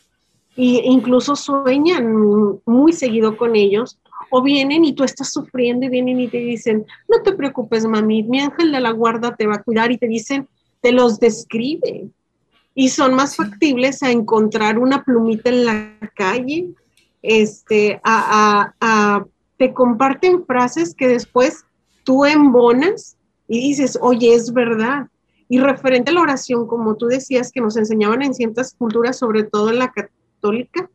e 0.58 0.82
incluso 0.86 1.36
sueñan 1.36 2.60
muy 2.66 2.92
seguido 2.92 3.38
con 3.38 3.56
ellos, 3.56 4.00
o 4.30 4.42
vienen 4.42 4.86
y 4.86 4.94
tú 4.94 5.04
estás 5.04 5.32
sufriendo 5.32 5.86
y 5.86 5.90
vienen 5.90 6.20
y 6.20 6.28
te 6.28 6.38
dicen, 6.38 6.86
no 7.08 7.22
te 7.22 7.34
preocupes, 7.34 7.86
mami, 7.86 8.24
mi 8.24 8.40
ángel 8.40 8.72
de 8.72 8.80
la 8.80 8.92
guarda 8.92 9.36
te 9.36 9.48
va 9.48 9.56
a 9.56 9.64
cuidar 9.64 9.92
y 9.92 9.98
te 9.98 10.08
dicen, 10.08 10.48
te 10.82 10.92
los 10.92 11.20
describe. 11.20 12.10
Y 12.76 12.90
son 12.90 13.16
más 13.16 13.36
factibles 13.36 14.04
a 14.04 14.12
encontrar 14.12 14.78
una 14.78 15.04
plumita 15.04 15.50
en 15.50 15.66
la 15.66 15.98
calle, 16.16 16.70
este, 17.24 18.00
a, 18.04 19.26
te 19.58 19.74
comparten 19.74 20.46
frases 20.46 20.94
que 20.94 21.08
después 21.08 21.66
tú 22.04 22.26
embonas 22.26 23.18
y 23.48 23.60
dices, 23.60 23.98
oye, 24.02 24.34
es 24.34 24.54
verdad. 24.54 25.08
Y 25.50 25.60
referente 25.60 26.12
a 26.12 26.14
la 26.14 26.22
oración, 26.22 26.68
como 26.68 26.96
tú 26.96 27.08
decías, 27.08 27.52
que 27.52 27.62
nos 27.62 27.78
enseñaban 27.78 28.22
en 28.22 28.34
ciertas 28.34 28.76
culturas, 28.76 29.18
sobre 29.18 29.44
todo 29.44 29.70
en 29.70 29.80
la 29.80 29.92
católica, 29.92 30.90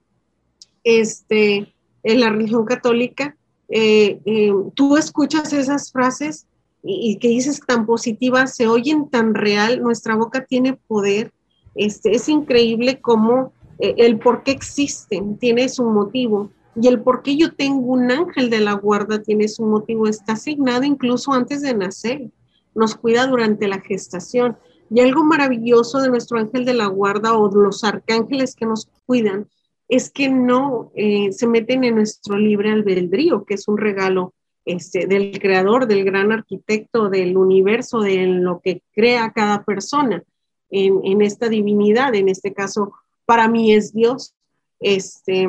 este, 0.85 1.72
en 2.03 2.21
la 2.21 2.31
religión 2.31 2.65
católica, 2.65 3.37
eh, 3.69 4.21
eh, 4.25 4.53
tú 4.75 4.97
escuchas 4.97 5.53
esas 5.53 5.91
frases 5.93 6.47
y, 6.83 7.19
que 7.19 7.29
dices 7.29 7.61
tan 7.67 7.87
positivas, 7.87 8.55
se 8.55 8.67
oyen 8.67 9.09
tan 9.09 9.35
real, 9.35 9.83
nuestra 9.83 10.17
boca 10.17 10.45
tiene 10.45 10.75
poder. 10.75 11.33
Este, 11.75 12.15
es 12.15 12.29
increíble 12.29 13.01
cómo 13.01 13.53
eh, 13.79 13.95
el 13.99 14.19
por 14.19 14.43
qué 14.43 14.51
existen 14.51 15.39
tiene 15.39 15.69
su 15.69 15.85
motivo 15.85 16.51
y 16.75 16.89
el 16.89 17.01
por 17.01 17.23
qué 17.23 17.37
yo 17.37 17.55
tengo 17.55 17.93
un 17.93 18.11
ángel 18.11 18.51
de 18.51 18.61
la 18.61 18.73
guarda 18.73 19.23
tiene 19.23 19.49
su 19.49 19.65
motivo, 19.65 20.07
está 20.07 20.35
asignado 20.35 20.85
incluso 20.85 21.33
antes 21.33 21.63
de 21.63 21.75
nacer 21.75 22.31
nos 22.75 22.95
cuida 22.95 23.27
durante 23.27 23.69
la 23.69 23.81
gestación. 23.81 24.57
Y 24.91 25.01
algo 25.01 25.25
maravilloso 25.25 26.01
de 26.01 26.11
nuestro 26.11 26.39
ángel 26.39 26.65
de 26.65 26.75
la 26.75 26.87
guarda 26.87 27.35
o 27.35 27.51
los 27.51 27.83
arcángeles 27.83 28.55
que 28.55 28.67
nos 28.67 28.89
cuidan 29.07 29.49
es 29.93 30.11
que 30.11 30.31
no 30.31 30.91
eh, 30.95 31.33
se 31.33 31.47
meten 31.47 31.85
en 31.85 31.97
nuestro 31.97 32.39
libre 32.39 32.71
albedrío, 32.71 33.45
que 33.45 33.53
es 33.53 33.69
un 33.69 33.77
regalo 33.77 34.33
este, 34.65 35.07
del 35.07 35.39
creador, 35.39 35.87
del 35.87 36.03
gran 36.03 36.33
arquitecto 36.33 37.11
del 37.11 37.37
universo, 37.37 38.01
de 38.01 38.27
lo 38.27 38.63
que 38.65 38.81
crea 38.95 39.33
cada 39.33 39.65
persona 39.65 40.25
en, 40.71 41.21
esta 41.21 41.51
divinidad. 41.51 42.15
En 42.15 42.31
este 42.31 42.55
caso, 42.55 42.95
para 43.27 43.49
mí 43.49 43.75
es 43.75 43.93
Dios, 43.93 44.35
este, 44.81 45.47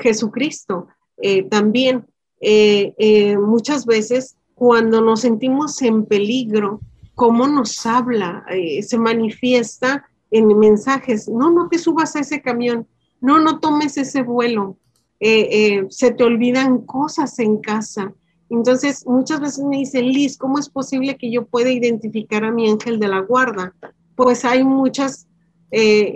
Jesucristo. 0.00 0.88
Eh, 1.22 1.44
también 1.44 2.06
eh, 2.40 3.36
muchas 3.38 3.86
veces 3.86 4.36
cuando 4.56 5.00
nos 5.00 5.20
sentimos 5.20 5.80
en 5.80 6.06
peligro, 6.06 6.80
cómo 7.14 7.46
nos 7.46 7.86
habla, 7.86 8.44
se 8.82 8.98
manifiesta 8.98 10.08
en 10.32 10.48
mensajes, 10.58 11.28
no, 11.28 11.50
no 11.50 11.68
te 11.68 11.78
subas 11.78 12.16
a 12.16 12.20
ese 12.20 12.42
camión, 12.42 12.88
no, 13.20 13.38
no 13.38 13.60
tomes 13.60 13.96
ese 13.96 14.22
vuelo, 14.22 14.76
eh, 15.20 15.48
eh, 15.50 15.86
se 15.90 16.10
te 16.10 16.24
olvidan 16.24 16.82
cosas 16.82 17.38
en 17.38 17.58
casa. 17.58 18.12
Entonces, 18.48 19.06
muchas 19.06 19.40
veces 19.40 19.64
me 19.64 19.78
dicen, 19.78 20.06
Liz, 20.06 20.36
¿cómo 20.38 20.58
es 20.58 20.68
posible 20.68 21.16
que 21.16 21.30
yo 21.30 21.46
pueda 21.46 21.70
identificar 21.70 22.44
a 22.44 22.52
mi 22.52 22.70
ángel 22.70 23.00
de 23.00 23.08
la 23.08 23.20
guarda? 23.20 23.74
Pues 24.14 24.44
hay 24.44 24.64
muchas 24.64 25.26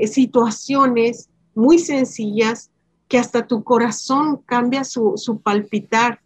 situaciones 0.06 1.28
muy 1.54 1.78
sencillas 1.78 2.70
que 3.08 3.18
hasta 3.18 3.46
tu 3.46 3.64
corazón 3.64 4.40
cambia 4.46 4.84
su, 4.84 5.14
su 5.16 5.40
palpitar 5.40 6.20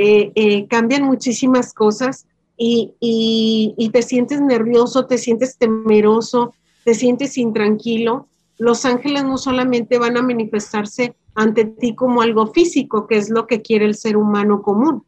eh, 0.00 0.30
eh, 0.36 0.66
cambian 0.68 1.02
muchísimas 1.02 1.74
cosas 1.74 2.26
y, 2.56 3.74
te 3.92 4.02
sientes 4.02 4.40
nervioso, 4.40 5.06
te 5.06 5.18
sientes 5.18 5.56
temeroso, 5.56 6.54
te 6.84 6.94
sientes 6.94 7.36
intranquilo. 7.36 8.28
Los 8.58 8.84
ángeles 8.84 9.24
no 9.24 9.38
solamente 9.38 9.98
van 9.98 10.16
a 10.16 10.22
manifestarse 10.22 11.14
ante 11.34 11.64
ti 11.64 11.94
como 11.94 12.22
algo 12.22 12.48
físico, 12.48 13.06
que 13.06 13.16
es 13.16 13.30
lo 13.30 13.46
que 13.46 13.62
quiere 13.62 13.84
el 13.84 13.94
ser 13.94 14.16
humano 14.16 14.62
común. 14.62 15.04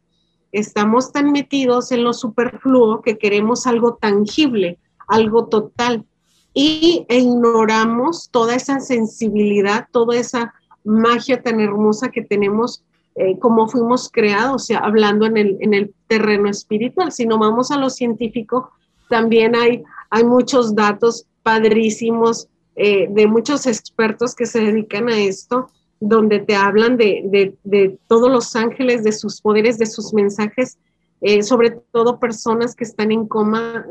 Estamos 0.51 1.11
tan 1.11 1.31
metidos 1.31 1.91
en 1.91 2.03
lo 2.03 2.13
superfluo 2.13 3.01
que 3.01 3.17
queremos 3.17 3.67
algo 3.67 3.95
tangible, 3.95 4.79
algo 5.07 5.47
total, 5.47 6.05
y 6.53 7.05
ignoramos 7.09 8.29
toda 8.29 8.55
esa 8.55 8.79
sensibilidad, 8.79 9.87
toda 9.91 10.17
esa 10.17 10.53
magia 10.83 11.41
tan 11.41 11.59
hermosa 11.59 12.09
que 12.09 12.21
tenemos 12.21 12.83
eh, 13.15 13.37
como 13.39 13.67
fuimos 13.67 14.09
creados, 14.11 14.55
o 14.55 14.65
sea, 14.65 14.79
hablando 14.79 15.25
en 15.25 15.37
el, 15.37 15.57
en 15.59 15.73
el 15.73 15.93
terreno 16.07 16.49
espiritual. 16.49 17.11
Si 17.11 17.25
no 17.25 17.37
vamos 17.37 17.71
a 17.71 17.77
lo 17.77 17.89
científico, 17.89 18.71
también 19.09 19.55
hay, 19.55 19.83
hay 20.09 20.23
muchos 20.23 20.75
datos 20.75 21.25
padrísimos 21.43 22.47
eh, 22.83 23.07
de 23.09 23.27
muchos 23.27 23.67
expertos 23.67 24.33
que 24.33 24.45
se 24.45 24.59
dedican 24.59 25.09
a 25.09 25.19
esto, 25.19 25.69
donde 25.99 26.39
te 26.39 26.55
hablan 26.55 26.97
de, 26.97 27.53
de, 27.63 27.99
todos 28.07 28.31
los 28.31 28.55
ángeles, 28.55 29.03
de 29.03 29.11
sus 29.11 29.39
poderes, 29.39 29.77
de 29.77 29.85
sus 29.85 30.13
mensajes, 30.13 30.77
eh, 31.21 31.43
sobre 31.43 31.69
todo 31.91 32.19
personas 32.19 32.75
que 32.75 32.83
están 32.83 33.11
en 33.11 33.27
coma 33.27 33.85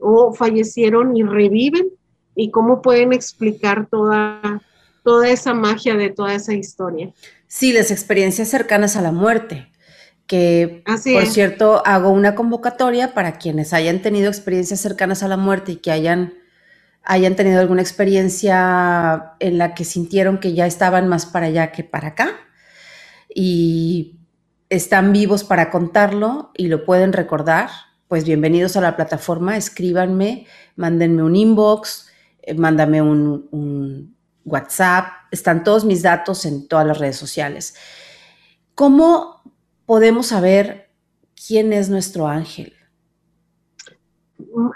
o 0.00 0.32
fallecieron 0.32 1.14
y 1.16 1.22
reviven, 1.22 1.88
y 2.34 2.50
cómo 2.50 2.82
pueden 2.82 3.12
explicar 3.12 3.88
toda, 3.90 4.62
toda 5.02 5.28
esa 5.28 5.54
magia 5.54 5.94
de 5.94 6.10
toda 6.10 6.34
esa 6.34 6.54
historia. 6.54 7.12
Sí, 7.46 7.72
las 7.72 7.90
experiencias 7.90 8.48
cercanas 8.48 8.96
a 8.96 9.02
la 9.02 9.12
muerte, 9.12 9.68
que 10.26 10.82
por 10.84 11.26
cierto 11.26 11.82
hago 11.86 12.10
una 12.10 12.34
convocatoria 12.34 13.14
para 13.14 13.38
quienes 13.38 13.72
hayan 13.72 14.00
tenido 14.00 14.28
experiencias 14.28 14.80
cercanas 14.80 15.22
a 15.22 15.28
la 15.28 15.36
muerte 15.36 15.72
y 15.72 15.76
que 15.76 15.92
hayan, 15.92 16.34
hayan 17.04 17.36
tenido 17.36 17.60
alguna 17.60 17.82
experiencia 17.82 19.34
en 19.38 19.58
la 19.58 19.74
que 19.74 19.84
sintieron 19.84 20.38
que 20.38 20.54
ya 20.54 20.66
estaban 20.66 21.08
más 21.08 21.26
para 21.26 21.46
allá 21.46 21.70
que 21.70 21.84
para 21.84 22.08
acá 22.08 22.30
y 23.34 24.16
están 24.70 25.12
vivos 25.12 25.44
para 25.44 25.70
contarlo 25.70 26.50
y 26.56 26.68
lo 26.68 26.84
pueden 26.84 27.12
recordar, 27.12 27.70
pues 28.08 28.24
bienvenidos 28.24 28.76
a 28.76 28.80
la 28.80 28.96
plataforma, 28.96 29.56
escríbanme, 29.56 30.46
mándenme 30.76 31.22
un 31.22 31.36
inbox, 31.36 32.08
eh, 32.42 32.54
mándame 32.54 33.02
un 33.02 34.14
WhatsApp, 34.44 35.06
están 35.30 35.64
todos 35.64 35.84
mis 35.84 36.02
datos 36.02 36.44
en 36.44 36.68
todas 36.68 36.86
las 36.86 36.98
redes 36.98 37.16
sociales. 37.16 37.74
¿Cómo 38.74 39.42
podemos 39.86 40.26
saber 40.28 40.90
quién 41.46 41.72
es 41.72 41.88
nuestro 41.88 42.28
ángel? 42.28 42.73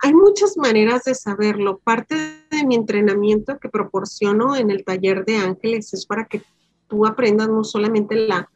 Hay 0.02 0.14
muchas 0.14 0.56
maneras 0.56 1.04
de 1.04 1.14
saberlo. 1.14 1.78
Parte 1.78 2.14
de 2.50 2.66
mi 2.66 2.74
entrenamiento 2.74 3.58
que 3.58 3.68
proporciono 3.68 4.56
en 4.56 4.70
el 4.70 4.84
taller 4.84 5.24
de 5.24 5.36
ángeles 5.36 5.94
es 5.94 6.06
para 6.06 6.26
que 6.26 6.42
tú 6.88 7.06
aprendas 7.06 7.48
no 7.48 7.62
solamente 7.64 8.16
la, 8.16 8.48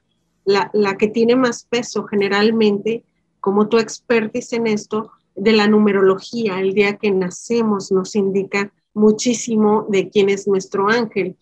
la, 0.45 0.97
que 0.97 1.09
tiene 1.09 1.37
más 1.37 1.65
peso 1.65 2.05
generalmente, 2.05 3.05
como 3.41 3.69
tú 3.69 3.79
expertis 3.79 4.53
en 4.53 4.67
esto, 4.67 5.13
de 5.37 5.53
la 5.53 5.69
numerología. 5.69 6.61
El 6.61 6.75
día 6.75 6.97
que 6.97 7.11
nacemos 7.11 7.93
nos 7.93 8.15
indica 8.17 8.73
muchísimo 8.95 9.87
de 9.89 10.09
quién 10.11 10.29
es 10.29 10.49
nuestro 10.49 10.89
ángel. 10.89 11.37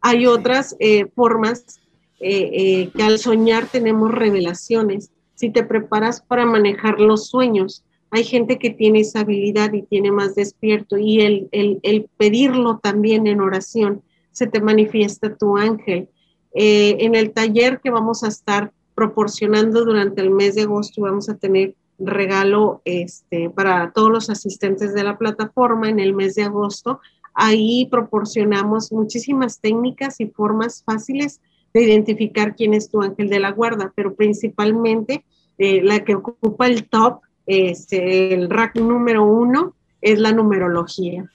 Hay 0.00 0.26
otras 0.26 0.76
eh, 0.78 1.06
formas 1.14 1.80
eh, 2.20 2.50
eh, 2.52 2.90
que 2.96 3.02
al 3.02 3.18
soñar 3.18 3.66
tenemos 3.66 4.10
revelaciones. 4.12 5.10
Si 5.34 5.50
te 5.50 5.62
preparas 5.62 6.22
para 6.22 6.46
manejar 6.46 7.00
los 7.00 7.28
sueños, 7.28 7.84
hay 8.10 8.24
gente 8.24 8.58
que 8.58 8.70
tiene 8.70 9.00
esa 9.00 9.20
habilidad 9.20 9.72
y 9.72 9.82
tiene 9.82 10.12
más 10.12 10.34
despierto 10.34 10.96
y 10.96 11.20
el, 11.20 11.48
el, 11.52 12.08
pedirlo 12.16 12.78
también 12.78 13.26
en 13.26 13.40
oración, 13.40 14.02
se 14.32 14.46
te 14.46 14.60
manifiesta 14.60 15.36
tu 15.36 15.56
ángel. 15.56 16.08
en 16.54 17.14
el 17.14 17.32
taller 17.32 17.80
que 17.80 17.90
vamos 17.90 18.22
a 18.22 18.28
estar 18.28 18.72
proporcionando 18.94 19.84
durante 19.84 20.22
el 20.22 20.30
mes 20.30 20.54
de 20.54 20.62
agosto, 20.62 21.02
vamos 21.02 21.28
a 21.28 21.36
tener 21.36 21.74
regalo 21.98 22.82
este, 22.84 23.50
para 23.50 23.92
todos 23.92 24.10
los 24.10 24.30
asistentes 24.30 24.94
de 24.94 25.04
la 25.04 25.18
plataforma 25.18 25.88
en 25.88 26.00
el 26.00 26.14
mes 26.14 26.34
de 26.34 26.44
agosto. 26.44 27.00
Ahí 27.34 27.86
proporcionamos 27.90 28.92
muchísimas 28.92 29.60
técnicas 29.60 30.20
y 30.20 30.26
formas 30.26 30.82
fáciles 30.84 31.40
de 31.74 31.82
identificar 31.82 32.54
quién 32.56 32.74
es 32.74 32.90
tu 32.90 33.02
ángel 33.02 33.28
de 33.28 33.40
la 33.40 33.52
guarda, 33.52 33.92
pero 33.94 34.14
principalmente 34.14 35.24
eh, 35.58 35.82
la 35.82 36.04
que 36.04 36.14
ocupa 36.14 36.66
el 36.66 36.88
top, 36.88 37.20
este, 37.46 38.34
el 38.34 38.50
rack 38.50 38.76
número 38.76 39.24
uno, 39.24 39.74
es 40.00 40.18
la 40.18 40.32
numerología. 40.32 41.30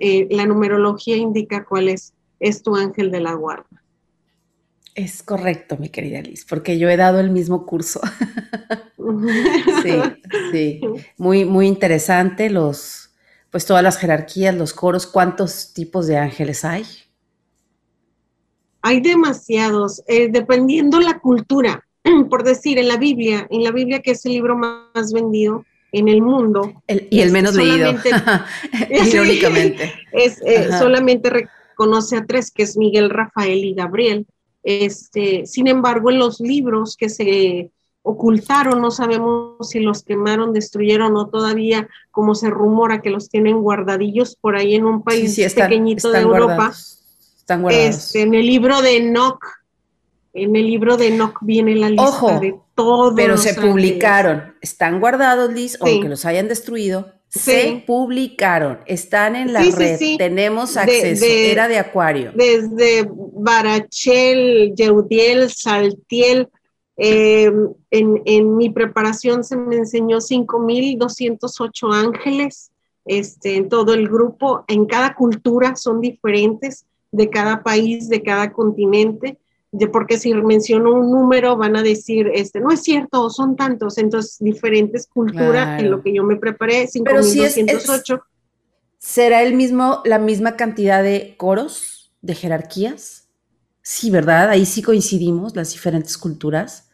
Eh, 0.00 0.28
la 0.30 0.46
numerología 0.46 1.16
indica 1.16 1.64
cuál 1.64 1.88
es, 1.88 2.12
es 2.40 2.62
tu 2.62 2.76
ángel 2.76 3.10
de 3.10 3.20
la 3.20 3.34
guarda. 3.34 3.66
Es 4.94 5.22
correcto, 5.22 5.78
mi 5.78 5.88
querida 5.88 6.20
Liz, 6.20 6.44
porque 6.44 6.78
yo 6.78 6.90
he 6.90 6.96
dado 6.96 7.18
el 7.20 7.30
mismo 7.30 7.64
curso. 7.64 8.00
sí, 9.82 9.92
sí. 10.52 10.80
Muy, 11.16 11.46
muy 11.46 11.66
interesante 11.66 12.50
los, 12.50 13.10
pues 13.50 13.64
todas 13.64 13.82
las 13.82 13.96
jerarquías, 13.96 14.54
los 14.54 14.74
coros, 14.74 15.06
¿cuántos 15.06 15.72
tipos 15.72 16.06
de 16.06 16.18
ángeles 16.18 16.64
hay? 16.64 16.84
Hay 18.82 19.00
demasiados, 19.00 20.02
eh, 20.08 20.28
dependiendo 20.30 21.00
la 21.00 21.20
cultura. 21.20 21.86
Por 22.30 22.44
decir, 22.44 22.78
en 22.78 22.88
la 22.88 22.96
Biblia, 22.96 23.46
en 23.50 23.64
la 23.64 23.70
Biblia 23.70 24.00
que 24.00 24.12
es 24.12 24.24
el 24.26 24.32
libro 24.32 24.56
más 24.56 25.12
vendido 25.12 25.64
en 25.92 26.08
el 26.08 26.22
mundo. 26.22 26.82
y 26.88 27.20
el 27.20 27.30
menos 27.30 27.54
leído, 27.54 27.94
irónicamente. 29.06 29.92
Es 30.10 30.40
eh, 30.44 30.70
solamente 30.78 31.30
reconoce 31.30 32.16
a 32.16 32.24
tres, 32.24 32.50
que 32.50 32.62
es 32.62 32.76
Miguel, 32.76 33.10
Rafael 33.10 33.64
y 33.64 33.74
Gabriel. 33.74 34.26
Este, 34.62 35.44
sin 35.46 35.68
embargo, 35.68 36.10
en 36.10 36.18
los 36.18 36.40
libros 36.40 36.96
que 36.96 37.08
se 37.08 37.70
ocultaron, 38.02 38.80
no 38.80 38.90
sabemos 38.90 39.68
si 39.68 39.80
los 39.80 40.02
quemaron, 40.02 40.52
destruyeron 40.52 41.16
o 41.16 41.28
todavía, 41.28 41.88
como 42.10 42.34
se 42.34 42.50
rumora, 42.50 43.02
que 43.02 43.10
los 43.10 43.28
tienen 43.28 43.60
guardadillos 43.60 44.36
por 44.36 44.56
ahí 44.56 44.74
en 44.74 44.86
un 44.86 45.02
país 45.02 45.38
pequeñito 45.54 46.10
de 46.10 46.20
Europa. 46.20 46.72
Están 47.36 47.62
guardados. 47.62 47.96
Este, 47.96 48.22
en 48.22 48.34
el 48.34 48.46
libro 48.46 48.80
de 48.82 48.96
Enoch, 48.96 49.44
en 50.34 50.56
el 50.56 50.66
libro 50.66 50.96
de 50.96 51.08
Enoch 51.08 51.38
viene 51.42 51.74
la 51.74 51.90
lista 51.90 52.40
de 52.40 52.54
todos. 52.74 53.14
Pero 53.14 53.36
se 53.36 53.54
publicaron, 53.54 54.54
están 54.60 55.00
guardados, 55.00 55.52
Liz, 55.52 55.76
aunque 55.80 56.08
los 56.08 56.24
hayan 56.24 56.48
destruido. 56.48 57.12
Se 57.28 57.82
publicaron, 57.86 58.80
están 58.86 59.36
en 59.36 59.54
la 59.54 59.62
red, 59.62 59.98
tenemos 60.18 60.76
acceso, 60.76 61.24
era 61.24 61.66
de 61.66 61.78
acuario. 61.78 62.30
Desde 62.34 63.08
Barachel, 63.10 64.74
Yeudiel, 64.76 65.50
Saltiel, 65.50 66.50
em, 66.98 67.70
en, 67.90 68.22
en, 68.26 68.56
mi 68.58 68.68
preparación 68.68 69.44
se 69.44 69.56
me 69.56 69.76
enseñó 69.76 70.18
5.208 70.18 71.94
ángeles 71.94 72.70
este, 73.06 73.56
en 73.56 73.68
todo 73.68 73.94
el 73.94 74.08
grupo, 74.08 74.64
en 74.68 74.84
cada 74.86 75.14
cultura 75.14 75.74
son 75.74 76.00
diferentes, 76.00 76.84
de 77.10 77.28
cada 77.28 77.62
país, 77.62 78.08
de 78.08 78.22
cada 78.22 78.52
continente. 78.52 79.26
de 79.28 79.41
porque 79.90 80.18
si 80.18 80.34
menciono 80.34 80.92
un 80.92 81.10
número 81.10 81.56
van 81.56 81.76
a 81.76 81.82
decir, 81.82 82.30
este, 82.34 82.60
no 82.60 82.70
es 82.70 82.82
cierto, 82.82 83.30
son 83.30 83.56
tantos, 83.56 83.96
entonces 83.96 84.36
diferentes 84.38 85.06
culturas 85.06 85.80
en 85.80 85.90
lo 85.90 86.02
que 86.02 86.14
yo 86.14 86.24
me 86.24 86.36
preparé, 86.36 86.86
5208. 86.86 88.22
¿Será 88.98 89.42
el 89.42 89.54
mismo, 89.54 90.02
la 90.04 90.18
misma 90.18 90.56
cantidad 90.56 91.02
de 91.02 91.34
coros, 91.38 92.12
de 92.20 92.34
jerarquías? 92.34 93.30
Sí, 93.80 94.10
¿verdad? 94.10 94.50
Ahí 94.50 94.66
sí 94.66 94.82
coincidimos, 94.82 95.56
las 95.56 95.72
diferentes 95.72 96.18
culturas. 96.18 96.90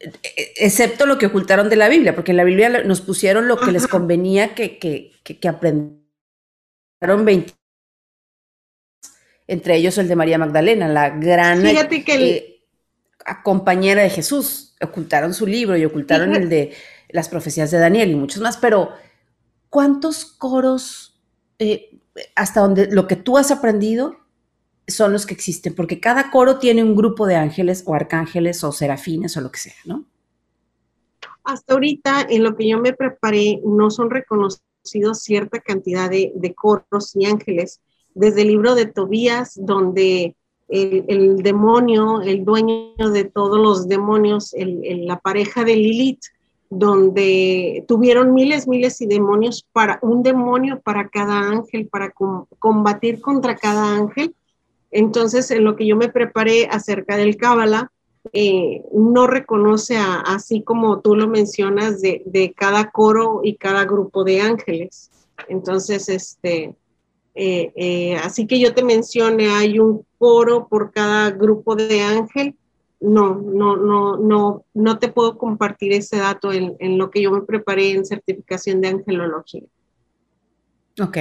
E, 0.00 0.08
e, 0.08 0.52
excepto 0.56 1.06
lo 1.06 1.18
que 1.18 1.26
ocultaron 1.26 1.70
de 1.70 1.76
la 1.76 1.88
Biblia, 1.88 2.14
porque 2.16 2.32
en 2.32 2.36
la 2.36 2.44
Biblia 2.44 2.82
nos 2.82 3.00
pusieron 3.00 3.46
lo 3.46 3.58
que 3.58 3.72
les 3.72 3.86
convenía 3.86 4.54
que, 4.54 4.78
que, 4.78 5.12
que, 5.22 5.38
que 5.38 5.48
aprendieron 5.48 6.04
20 7.24 7.58
entre 9.48 9.76
ellos 9.76 9.96
el 9.96 10.06
de 10.06 10.14
María 10.16 10.38
Magdalena, 10.38 10.88
la 10.88 11.08
gran 11.08 11.64
eh, 11.66 12.60
compañera 13.42 14.02
de 14.02 14.10
Jesús. 14.10 14.76
Ocultaron 14.80 15.34
su 15.34 15.46
libro 15.46 15.76
y 15.76 15.84
ocultaron 15.84 16.36
el 16.36 16.48
de 16.48 16.74
las 17.08 17.28
profecías 17.28 17.70
de 17.70 17.78
Daniel 17.78 18.10
y 18.10 18.14
muchos 18.14 18.42
más, 18.42 18.58
pero 18.58 18.90
¿cuántos 19.70 20.26
coros, 20.26 21.18
eh, 21.58 21.98
hasta 22.36 22.60
donde 22.60 22.88
lo 22.92 23.08
que 23.08 23.16
tú 23.16 23.38
has 23.38 23.50
aprendido, 23.50 24.18
son 24.86 25.12
los 25.12 25.24
que 25.24 25.34
existen? 25.34 25.74
Porque 25.74 25.98
cada 25.98 26.30
coro 26.30 26.58
tiene 26.58 26.84
un 26.84 26.94
grupo 26.94 27.26
de 27.26 27.36
ángeles 27.36 27.82
o 27.86 27.94
arcángeles 27.94 28.62
o 28.62 28.70
serafines 28.70 29.36
o 29.36 29.40
lo 29.40 29.50
que 29.50 29.60
sea, 29.60 29.74
¿no? 29.86 30.04
Hasta 31.42 31.72
ahorita, 31.72 32.26
en 32.28 32.44
lo 32.44 32.54
que 32.54 32.68
yo 32.68 32.78
me 32.78 32.92
preparé, 32.92 33.60
no 33.64 33.90
son 33.90 34.10
reconocidos 34.10 35.22
cierta 35.22 35.58
cantidad 35.60 36.10
de, 36.10 36.32
de 36.34 36.54
coros 36.54 37.16
y 37.16 37.24
ángeles 37.24 37.80
desde 38.14 38.42
el 38.42 38.48
libro 38.48 38.74
de 38.74 38.86
Tobías, 38.86 39.52
donde 39.56 40.34
el, 40.68 41.42
demonio, 41.42 42.20
el 42.20 42.44
dueño 42.44 43.10
de 43.10 43.24
todos 43.24 43.58
los 43.58 43.88
demonios, 43.88 44.54
la 44.56 45.18
pareja 45.18 45.64
de 45.64 45.76
Lilith, 45.76 46.22
donde 46.70 47.84
tuvieron 47.88 48.34
miles, 48.34 48.68
miles 48.68 49.00
y 49.00 49.06
demonios 49.06 49.64
para 49.72 49.98
un 50.02 50.22
demonio 50.22 50.80
para 50.80 51.08
cada 51.08 51.38
ángel, 51.38 51.88
para 51.88 52.12
combatir 52.58 53.20
contra 53.20 53.56
cada 53.56 53.94
ángel. 53.94 54.34
Entonces, 54.90 55.50
en 55.50 55.64
lo 55.64 55.76
que 55.76 55.86
yo 55.86 55.96
me 55.96 56.08
preparé 56.08 56.66
acerca 56.66 57.16
del 57.16 57.36
Cábala, 57.36 57.90
eh, 58.32 58.82
no 58.92 59.26
reconoce 59.26 59.96
así 59.96 60.62
como 60.62 61.00
tú 61.00 61.14
lo 61.14 61.28
mencionas 61.28 62.02
de, 62.02 62.22
de, 62.26 62.52
cada 62.52 62.90
coro 62.90 63.40
y 63.42 63.56
cada 63.56 63.84
grupo 63.84 64.24
de 64.24 64.42
ángeles. 64.42 65.10
Entonces, 65.48 66.10
este, 66.10 66.74
eh, 67.40 67.72
eh, 67.76 68.16
así 68.16 68.48
que 68.48 68.58
yo 68.58 68.74
te 68.74 68.82
mencione, 68.82 69.48
hay 69.48 69.78
un 69.78 70.04
coro 70.18 70.66
por 70.66 70.90
cada 70.90 71.30
grupo 71.30 71.76
de 71.76 72.00
ángel. 72.00 72.56
No, 73.00 73.36
no, 73.36 73.76
no, 73.76 74.16
no, 74.16 74.64
no 74.74 74.98
te 74.98 75.06
puedo 75.06 75.38
compartir 75.38 75.92
ese 75.92 76.16
dato 76.16 76.52
en, 76.52 76.98
lo 76.98 77.12
que 77.12 77.22
yo 77.22 77.30
me 77.30 77.42
preparé 77.42 77.92
en 77.92 78.04
certificación 78.04 78.80
de 78.80 78.88
angelología. 78.88 79.62
Ok. 81.00 81.16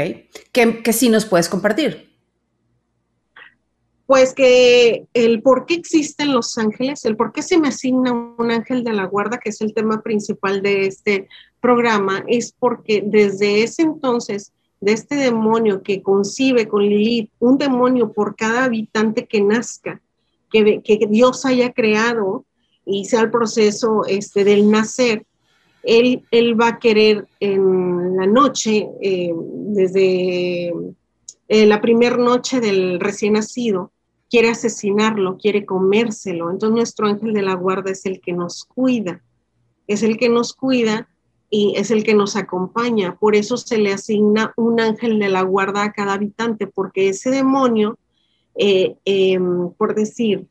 ¿Qué, 0.51 0.82
qué 0.84 0.91
sí 0.91 1.10
nos 1.10 1.25
puedes 1.25 1.47
compartir? 1.47 2.10
Pues 4.08 4.34
que 4.34 5.06
el 5.13 5.43
por 5.43 5.67
qué 5.67 5.75
existen 5.75 6.34
los 6.34 6.58
ángeles, 6.58 7.06
el 7.06 7.15
por 7.15 7.32
qué 7.32 7.43
se 7.43 7.60
me 7.60 7.67
asigna 7.67 8.12
un 8.12 8.49
ángel 8.49 8.84
de 8.84 8.93
la 8.93 9.06
guarda, 9.06 9.38
que 9.38 9.49
es 9.49 9.62
el 9.62 9.75
tema 9.75 10.01
principal 10.01 10.63
de 10.63 10.88
este 10.88 11.27
programa, 11.60 12.23
es 12.27 12.56
porque 12.58 13.03
desde 13.06 13.62
ese 13.62 13.84
entonces 13.84 14.51
de 14.79 14.93
este 14.93 15.15
demonio 15.15 15.81
que 15.81 16.01
concibe 16.01 16.67
con 16.67 16.83
Lilith, 16.83 17.31
un 17.39 17.57
demonio 17.57 18.11
por 18.13 18.35
cada 18.35 18.65
habitante 18.65 19.25
que 19.25 19.41
nazca, 19.41 20.01
que, 20.51 20.81
que 20.81 21.07
Dios 21.09 21.45
haya 21.45 21.73
creado 21.73 22.45
y 22.85 23.05
sea 23.05 23.21
el 23.21 23.31
proceso 23.31 24.03
este, 24.07 24.43
del 24.43 24.69
nacer, 24.71 25.25
él, 25.83 26.23
él 26.31 26.59
va 26.59 26.67
a 26.67 26.79
querer 26.79 27.27
en 27.39 28.17
la 28.17 28.25
noche, 28.25 28.87
eh, 29.01 29.31
desde 29.33 30.73
eh, 31.47 31.65
la 31.65 31.81
primera 31.81 32.17
noche 32.17 32.59
del 32.59 32.99
recién 32.99 33.33
nacido, 33.33 33.91
quiere 34.29 34.49
asesinarlo, 34.49 35.37
quiere 35.37 35.65
comérselo. 35.65 36.49
Entonces 36.51 36.75
nuestro 36.75 37.07
ángel 37.07 37.33
de 37.33 37.41
la 37.41 37.53
guarda 37.53 37.91
es 37.91 38.05
el 38.05 38.19
que 38.19 38.33
nos 38.33 38.65
cuida, 38.65 39.21
es 39.87 40.03
el 40.03 40.17
que 40.17 40.29
nos 40.29 40.53
cuida 40.53 41.07
y 41.49 41.73
es 41.77 41.91
el 41.91 42.03
que 42.03 42.13
nos 42.13 42.36
acompaña. 42.36 43.15
Por 43.15 43.36
eso 43.36 43.57
se 43.57 43.77
le 43.77 43.93
asigna 43.93 44.53
un 44.57 44.79
ángel 44.79 45.19
de 45.19 45.29
la 45.29 45.43
guarda 45.43 45.83
a 45.83 45.93
cada 45.93 46.13
habitante, 46.13 46.67
porque 46.67 47.10
ese 47.10 47.29
demonio, 47.29 47.97
eh, 48.55 48.95
em, 49.05 49.71
por 49.71 49.95
decir, 49.95 50.45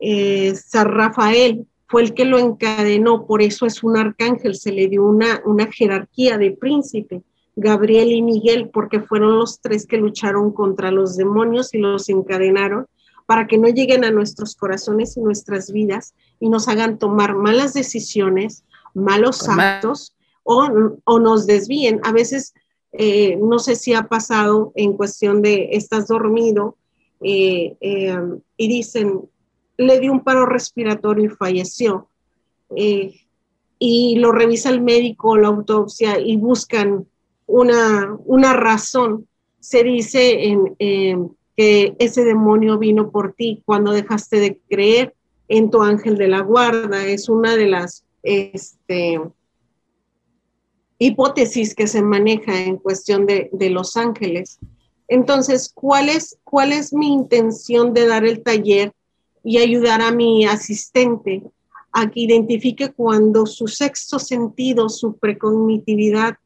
eh, 0.00 0.54
San 0.56 0.88
Rafael 0.88 1.66
fue 1.86 2.02
el 2.02 2.14
que 2.14 2.24
lo 2.24 2.38
encadenó, 2.38 3.26
por 3.26 3.42
eso 3.42 3.66
es 3.66 3.82
un 3.84 3.96
arcángel, 3.96 4.56
se 4.56 4.72
le 4.72 4.88
dio 4.88 5.04
una, 5.04 5.42
una 5.44 5.70
jerarquía 5.70 6.38
de 6.38 6.50
príncipe. 6.50 7.22
Gabriel 7.56 8.10
y 8.10 8.20
Miguel, 8.20 8.70
porque 8.70 9.00
fueron 9.00 9.38
los 9.38 9.60
tres 9.60 9.86
que 9.86 9.96
lucharon 9.96 10.52
contra 10.52 10.90
los 10.90 11.16
demonios 11.16 11.72
y 11.72 11.78
los 11.78 12.08
encadenaron 12.08 12.86
para 13.26 13.46
que 13.46 13.58
no 13.58 13.68
lleguen 13.68 14.04
a 14.04 14.10
nuestros 14.10 14.56
corazones 14.56 15.16
y 15.16 15.20
nuestras 15.20 15.70
vidas 15.72 16.14
y 16.40 16.48
nos 16.48 16.68
hagan 16.68 16.98
tomar 16.98 17.36
malas 17.36 17.72
decisiones, 17.72 18.64
malos 18.92 19.48
actos 19.48 20.13
o, 20.44 21.18
nos 21.18 21.46
desvíen. 21.46 22.00
A 22.04 22.12
veces, 22.12 22.54
eh, 22.92 23.36
no 23.36 23.58
sé 23.58 23.74
si 23.76 23.94
ha 23.94 24.04
pasado 24.04 24.72
en 24.76 24.92
cuestión 24.92 25.42
de 25.42 25.70
estás 25.72 26.06
dormido 26.06 26.76
eh, 27.20 27.76
eh, 27.80 28.18
y 28.56 28.68
dicen, 28.68 29.22
le 29.76 29.98
dio 29.98 30.12
un 30.12 30.22
paro 30.22 30.46
respiratorio 30.46 31.26
y 31.26 31.28
falleció. 31.28 32.08
y 33.78 34.16
lo 34.16 34.32
revisa 34.32 34.70
el 34.70 34.80
médico, 34.80 35.36
la 35.36 35.48
autopsia 35.48 36.18
y 36.18 36.36
buscan 36.36 37.06
una, 37.46 38.16
una 38.24 38.54
razón. 38.54 39.26
Se 39.60 39.82
dice 39.82 40.56
que 41.56 41.94
ese 41.98 42.24
demonio 42.24 42.78
vino 42.78 43.10
por 43.10 43.32
ti 43.32 43.62
cuando 43.66 43.92
dejaste 43.92 44.40
de 44.40 44.58
creer 44.68 45.14
en 45.48 45.70
tu 45.70 45.82
ángel 45.82 46.16
de 46.16 46.28
la 46.28 46.40
guarda. 46.40 47.06
Es 47.06 47.28
una 47.28 47.56
de 47.56 47.66
las 47.66 48.04
este, 48.22 49.20
hipótesis 50.98 51.74
que 51.74 51.86
se 51.86 52.02
maneja 52.02 52.62
en 52.62 52.76
cuestión 52.76 53.26
de, 53.26 53.50
Los 53.70 53.96
Ángeles. 53.96 54.58
Entonces, 55.08 55.70
¿cuál 55.74 56.08
es, 56.08 56.38
¿cuál 56.44 56.72
es 56.72 56.92
mi 56.92 57.12
intención 57.12 57.92
de 57.92 58.06
dar 58.06 58.24
el 58.24 58.42
taller 58.42 58.92
y 59.42 59.58
ayudar 59.58 60.00
a 60.00 60.12
mi 60.12 60.46
asistente 60.46 61.42
a 61.92 62.10
que 62.10 62.20
identifique 62.20 62.92
cuando 62.92 63.46
su 63.46 63.68
sexto 63.68 64.18
sentido, 64.18 64.88
su 64.88 65.16
precognitividad, 65.16 66.36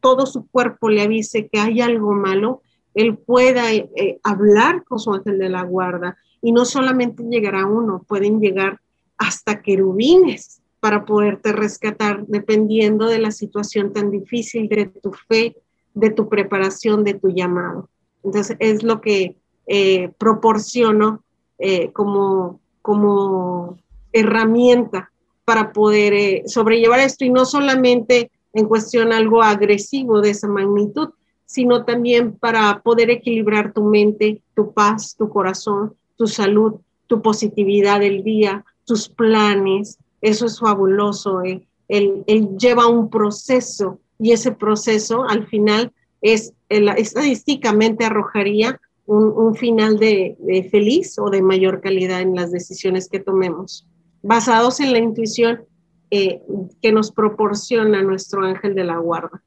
todo 0.00 0.26
su 0.26 0.46
cuerpo 0.50 0.90
le 0.90 1.02
avise 1.02 1.48
que 1.48 1.58
hay 1.58 1.80
algo 1.80 2.12
malo, 2.12 2.60
él 2.94 3.16
pueda 3.16 3.72
eh, 3.72 4.20
hablar 4.22 4.84
con 4.84 4.98
su 4.98 5.12
ángel 5.12 5.38
de 5.38 5.48
la 5.48 5.62
guarda 5.62 6.16
y 6.42 6.52
no 6.52 6.64
solamente 6.64 7.22
llegar 7.22 7.54
a 7.54 7.66
uno, 7.66 8.04
pueden 8.06 8.40
llegar 8.40 8.80
hasta 9.16 9.62
querubines 9.62 10.60
para 10.84 11.06
poderte 11.06 11.50
rescatar 11.52 12.26
dependiendo 12.26 13.06
de 13.06 13.18
la 13.18 13.30
situación 13.30 13.94
tan 13.94 14.10
difícil 14.10 14.68
de 14.68 14.84
tu 14.84 15.12
fe, 15.12 15.56
de 15.94 16.10
tu 16.10 16.28
preparación, 16.28 17.04
de 17.04 17.14
tu 17.14 17.30
llamado. 17.30 17.88
Entonces 18.22 18.58
es 18.60 18.82
lo 18.82 19.00
que 19.00 19.34
eh, 19.66 20.10
proporciono 20.18 21.24
eh, 21.58 21.90
como, 21.92 22.60
como 22.82 23.78
herramienta 24.12 25.10
para 25.46 25.72
poder 25.72 26.12
eh, 26.12 26.42
sobrellevar 26.48 27.00
esto 27.00 27.24
y 27.24 27.30
no 27.30 27.46
solamente 27.46 28.30
en 28.52 28.68
cuestión 28.68 29.14
algo 29.14 29.42
agresivo 29.42 30.20
de 30.20 30.32
esa 30.32 30.48
magnitud, 30.48 31.08
sino 31.46 31.86
también 31.86 32.36
para 32.36 32.82
poder 32.82 33.08
equilibrar 33.08 33.72
tu 33.72 33.84
mente, 33.84 34.42
tu 34.54 34.74
paz, 34.74 35.16
tu 35.16 35.30
corazón, 35.30 35.94
tu 36.18 36.26
salud, 36.26 36.74
tu 37.06 37.22
positividad 37.22 38.00
del 38.00 38.22
día, 38.22 38.66
tus 38.84 39.08
planes. 39.08 39.98
Eso 40.24 40.46
es 40.46 40.58
fabuloso. 40.58 41.42
¿eh? 41.42 41.68
Él, 41.88 42.24
lleva 42.58 42.86
un 42.86 43.10
proceso 43.10 44.00
y 44.18 44.32
ese 44.32 44.52
proceso 44.52 45.24
al 45.28 45.46
final 45.46 45.92
es, 46.22 46.54
estadísticamente 46.70 48.06
arrojaría 48.06 48.80
un, 49.04 49.54
final 49.54 49.98
de, 49.98 50.34
feliz 50.70 51.18
o 51.18 51.28
de 51.28 51.42
mayor 51.42 51.82
calidad 51.82 52.22
en 52.22 52.34
las 52.34 52.50
decisiones 52.52 53.10
que 53.10 53.20
tomemos, 53.20 53.86
basados 54.22 54.80
en 54.80 54.92
la 54.92 54.98
intuición 54.98 55.66
eh, 56.10 56.40
que 56.80 56.90
nos 56.90 57.12
proporciona 57.12 58.00
nuestro 58.00 58.46
ángel 58.46 58.74
de 58.74 58.84
la 58.84 58.96
guarda. 58.96 59.42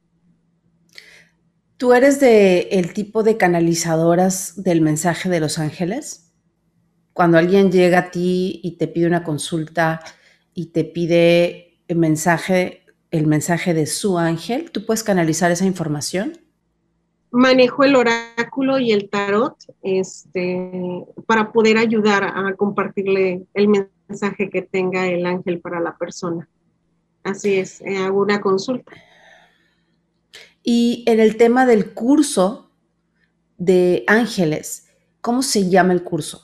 ¿Tú 1.76 1.92
eres 1.92 2.20
de 2.20 2.68
el 2.70 2.92
tipo 2.92 3.24
de 3.24 3.36
canalizadoras 3.36 4.62
del 4.62 4.80
mensaje 4.80 5.28
de 5.28 5.40
los 5.40 5.58
ángeles? 5.58 6.32
Cuando 7.12 7.36
alguien 7.36 7.72
llega 7.72 7.98
a 7.98 8.10
ti 8.12 8.60
y 8.62 8.76
te 8.76 8.86
pide 8.86 9.08
una 9.08 9.24
consulta 9.24 10.00
y 10.58 10.66
te 10.66 10.82
pide 10.82 11.78
el 11.86 11.98
mensaje, 11.98 12.82
el 13.12 13.28
mensaje 13.28 13.74
de 13.74 13.86
su 13.86 14.18
ángel, 14.18 14.72
¿tú 14.72 14.84
puedes 14.84 15.04
canalizar 15.04 15.52
esa 15.52 15.64
información? 15.64 16.36
Manejo 17.30 17.84
el 17.84 17.94
oráculo 17.94 18.80
y 18.80 18.90
el 18.90 19.08
tarot 19.08 19.54
este, 19.82 21.06
para 21.26 21.52
poder 21.52 21.78
ayudar 21.78 22.24
a 22.24 22.56
compartirle 22.56 23.46
el 23.54 23.68
mensaje 24.08 24.50
que 24.50 24.62
tenga 24.62 25.06
el 25.06 25.26
ángel 25.26 25.60
para 25.60 25.78
la 25.78 25.96
persona. 25.96 26.48
Así 27.22 27.54
es, 27.54 27.80
eh, 27.82 27.98
hago 27.98 28.20
una 28.20 28.40
consulta. 28.40 28.90
Y 30.64 31.04
en 31.06 31.20
el 31.20 31.36
tema 31.36 31.66
del 31.66 31.94
curso 31.94 32.72
de 33.58 34.02
ángeles, 34.08 34.88
¿cómo 35.20 35.42
se 35.42 35.70
llama 35.70 35.92
el 35.92 36.02
curso? 36.02 36.42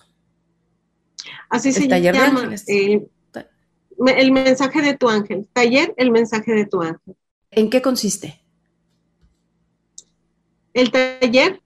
Así 1.50 1.72
se 1.72 1.88
llama. 1.88 2.55
El 2.68 3.09
mensaje 3.98 4.83
de 4.83 4.96
tu 4.96 5.09
ángel. 5.09 5.48
Taller, 5.52 5.94
el 5.96 6.11
mensaje 6.11 6.52
de 6.52 6.66
tu 6.66 6.83
ángel. 6.83 7.16
¿En 7.50 7.70
qué 7.70 7.83
consiste? 7.83 8.40
El 10.72 10.90
taller. 10.90 11.61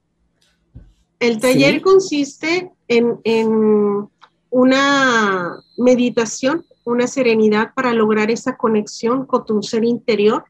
El 1.19 1.41
taller 1.41 1.81
consiste 1.81 2.71
en, 2.87 3.19
en 3.25 4.09
una 4.51 5.63
meditación, 5.77 6.65
una 6.85 7.07
serenidad 7.07 7.75
para 7.75 7.93
lograr 7.93 8.31
esa 8.31 8.57
conexión 8.57 9.27
con 9.27 9.45
tu 9.45 9.63
ser 9.63 9.85
interior 9.85 10.45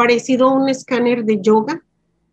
parecido 0.00 0.48
a 0.48 0.52
un 0.52 0.68
escáner 0.68 1.24
de 1.24 1.40
yoga. 1.42 1.82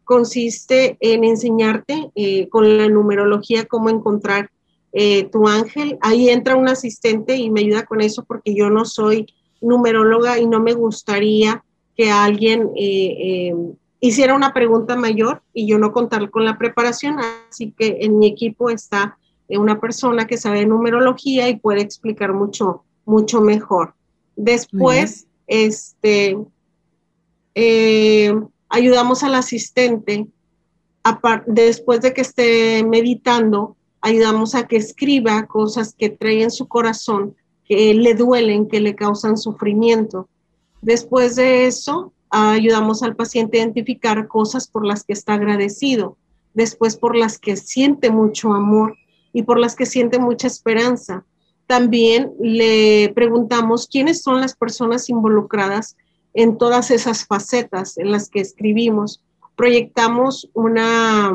Consiste 0.06 0.96
en 1.02 1.26
enseñarte 1.26 2.12
eh, 2.16 2.48
con 2.48 2.78
la 2.78 2.88
numerología 2.88 3.66
cómo 3.66 3.90
encontrar 3.90 4.52
eh, 4.94 5.26
tu 5.26 5.48
ángel. 5.48 5.98
Ahí 6.02 6.30
entra 6.30 6.56
un 6.56 6.68
asistente 6.68 7.36
y 7.36 7.50
me 7.50 7.62
ayuda 7.62 7.86
con 7.86 8.02
eso 8.02 8.24
porque 8.26 8.54
yo 8.56 8.70
no 8.70 8.86
soy 8.86 9.28
numeróloga 9.62 10.40
y 10.40 10.48
no 10.48 10.60
me 10.60 10.74
gustaría 10.74 11.64
que 11.96 12.12
alguien 12.12 12.70
eh, 12.76 13.54
hiciera 14.00 14.36
una 14.36 14.54
pregunta 14.54 14.96
mayor 14.96 15.42
y 15.54 15.68
yo 15.68 15.78
no 15.80 15.92
contar 15.92 16.30
con 16.30 16.46
la 16.46 16.58
preparación. 16.58 17.18
Así 17.50 17.74
que 17.78 17.98
en 18.02 18.20
mi 18.20 18.28
equipo 18.28 18.70
está 18.70 19.18
una 19.50 19.80
persona 19.80 20.28
que 20.28 20.38
sabe 20.38 20.66
numerología 20.66 21.48
y 21.50 21.58
puede 21.58 21.82
explicar 21.82 22.34
mucho, 22.34 22.84
mucho 23.06 23.42
mejor. 23.42 23.94
Después, 24.36 25.28
este, 25.48 26.38
eh, 27.56 28.40
ayudamos 28.70 29.24
al 29.24 29.36
asistente, 29.36 30.28
después 31.48 32.02
de 32.02 32.14
que 32.14 32.22
esté 32.22 32.84
meditando, 32.84 33.76
ayudamos 34.08 34.56
a 34.56 34.68
que 34.68 34.78
escriba 34.78 35.48
cosas 35.48 35.94
que 35.98 36.10
trae 36.10 36.44
en 36.44 36.52
su 36.52 36.68
corazón, 36.68 37.36
que 37.66 37.94
le 37.94 38.14
duelen, 38.14 38.68
que 38.68 38.80
le 38.80 38.96
causan 38.96 39.38
sufrimiento. 39.38 40.30
Después 40.82 41.36
de 41.36 41.68
eso, 41.68 42.14
ayudamos 42.30 43.04
al 43.04 43.16
paciente 43.16 43.58
a 43.58 43.64
identificar 43.64 44.28
cosas 44.28 44.68
por 44.68 44.86
las 44.86 45.04
que 45.04 45.14
está 45.14 45.34
agradecido, 45.34 46.18
después 46.54 46.96
por 46.96 47.16
las 47.16 47.38
que 47.38 47.58
siente 47.58 48.10
mucho 48.10 48.54
amor 48.54 48.96
y 49.34 49.44
por 49.44 49.60
las 49.60 49.76
que 49.76 49.86
siente 49.86 50.20
mucha 50.20 50.48
esperanza. 50.48 51.26
También 51.66 52.32
le 52.40 53.12
preguntamos 53.14 53.88
quiénes 53.88 54.22
son 54.22 54.40
las 54.40 54.56
personas 54.56 55.10
involucradas 55.10 55.98
en 56.34 56.58
todas 56.58 56.92
esas 56.92 57.26
facetas 57.26 57.98
en 57.98 58.12
las 58.12 58.30
que 58.30 58.40
escribimos. 58.40 59.22
Proyectamos 59.56 60.50
una, 60.54 61.34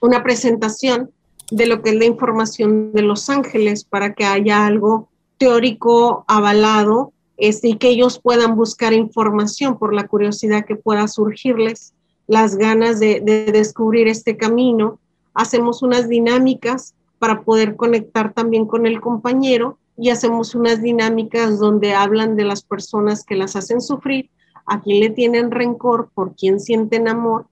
una 0.00 0.22
presentación 0.22 1.10
de 1.50 1.66
lo 1.66 1.82
que 1.82 1.90
es 1.90 1.96
la 1.96 2.04
información 2.04 2.92
de 2.92 3.02
Los 3.02 3.28
Ángeles 3.28 3.84
para 3.84 4.14
que 4.14 4.24
haya 4.24 4.66
algo 4.66 5.08
teórico 5.38 6.24
avalado 6.28 7.12
este, 7.36 7.68
y 7.68 7.76
que 7.76 7.88
ellos 7.88 8.20
puedan 8.20 8.54
buscar 8.54 8.92
información 8.92 9.78
por 9.78 9.94
la 9.94 10.06
curiosidad 10.06 10.64
que 10.64 10.76
pueda 10.76 11.08
surgirles, 11.08 11.94
las 12.26 12.56
ganas 12.56 13.00
de, 13.00 13.20
de 13.20 13.46
descubrir 13.46 14.06
este 14.06 14.36
camino. 14.36 14.98
Hacemos 15.34 15.82
unas 15.82 16.08
dinámicas 16.08 16.94
para 17.18 17.42
poder 17.42 17.76
conectar 17.76 18.32
también 18.32 18.66
con 18.66 18.86
el 18.86 19.00
compañero 19.00 19.78
y 19.96 20.10
hacemos 20.10 20.54
unas 20.54 20.80
dinámicas 20.80 21.58
donde 21.58 21.94
hablan 21.94 22.36
de 22.36 22.44
las 22.44 22.62
personas 22.62 23.24
que 23.24 23.36
las 23.36 23.56
hacen 23.56 23.80
sufrir, 23.80 24.30
a 24.66 24.80
quién 24.80 25.00
le 25.00 25.10
tienen 25.10 25.50
rencor, 25.50 26.10
por 26.14 26.34
quién 26.36 26.60
sienten 26.60 27.08
amor, 27.08 27.46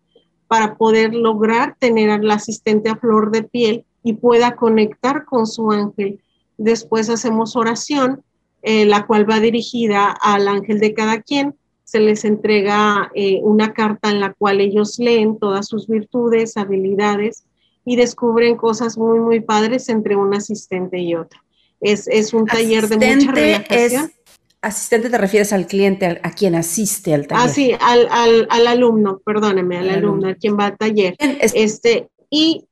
para 0.46 0.76
poder 0.76 1.14
lograr 1.14 1.76
tener 1.78 2.10
al 2.10 2.30
asistente 2.30 2.88
a 2.88 2.96
flor 2.96 3.30
de 3.30 3.42
piel 3.42 3.84
y 4.02 4.14
pueda 4.14 4.56
conectar 4.56 5.24
con 5.24 5.46
su 5.46 5.70
ángel. 5.70 6.20
Después 6.56 7.08
hacemos 7.10 7.56
oración, 7.56 8.22
eh, 8.62 8.84
la 8.84 9.06
cual 9.06 9.28
va 9.28 9.40
dirigida 9.40 10.10
al 10.10 10.48
ángel 10.48 10.80
de 10.80 10.94
cada 10.94 11.22
quien. 11.22 11.54
Se 11.84 12.00
les 12.00 12.24
entrega 12.24 13.10
eh, 13.14 13.40
una 13.42 13.72
carta 13.72 14.10
en 14.10 14.20
la 14.20 14.34
cual 14.34 14.60
ellos 14.60 14.98
leen 14.98 15.38
todas 15.38 15.68
sus 15.68 15.86
virtudes, 15.86 16.56
habilidades 16.56 17.44
y 17.84 17.96
descubren 17.96 18.56
cosas 18.56 18.98
muy, 18.98 19.18
muy 19.20 19.40
padres 19.40 19.88
entre 19.88 20.16
un 20.16 20.34
asistente 20.34 20.98
y 20.98 21.14
otro. 21.14 21.40
Es, 21.80 22.34
un 22.34 22.44
taller 22.44 22.88
de 22.88 22.96
mucha 22.96 23.32
relajación. 23.32 24.12
asistente 24.60 25.08
te 25.08 25.16
refieres 25.16 25.52
al 25.52 25.66
cliente, 25.66 26.20
a, 26.22 26.30
quien 26.32 26.56
asiste 26.56 27.14
al 27.14 27.26
taller. 27.26 27.44
Ah, 27.46 27.48
sí, 27.48 27.72
al, 27.80 28.66
alumno, 28.66 29.22
perdóneme, 29.24 29.78
al, 29.78 29.90
alumno, 29.90 30.28
a 30.28 30.34
quien 30.34 30.58
va 30.58 30.66
al 30.66 30.76
taller. 30.76 31.16
este, 31.18 32.08
y... 32.28 32.64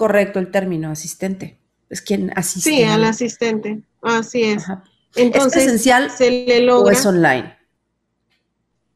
correcto 0.00 0.38
el 0.38 0.50
término, 0.50 0.90
asistente. 0.90 1.58
Es 1.90 2.00
quien 2.00 2.32
asiste. 2.34 2.70
Sí, 2.70 2.82
al 2.84 3.04
asistente, 3.04 3.82
así 4.00 4.42
es. 4.44 4.64
Entonces, 5.14 5.56
¿Es 5.56 5.64
presencial 5.64 6.10
se 6.10 6.30
le 6.30 6.60
logra, 6.62 6.84
o 6.84 6.90
es 6.90 7.04
online? 7.04 7.56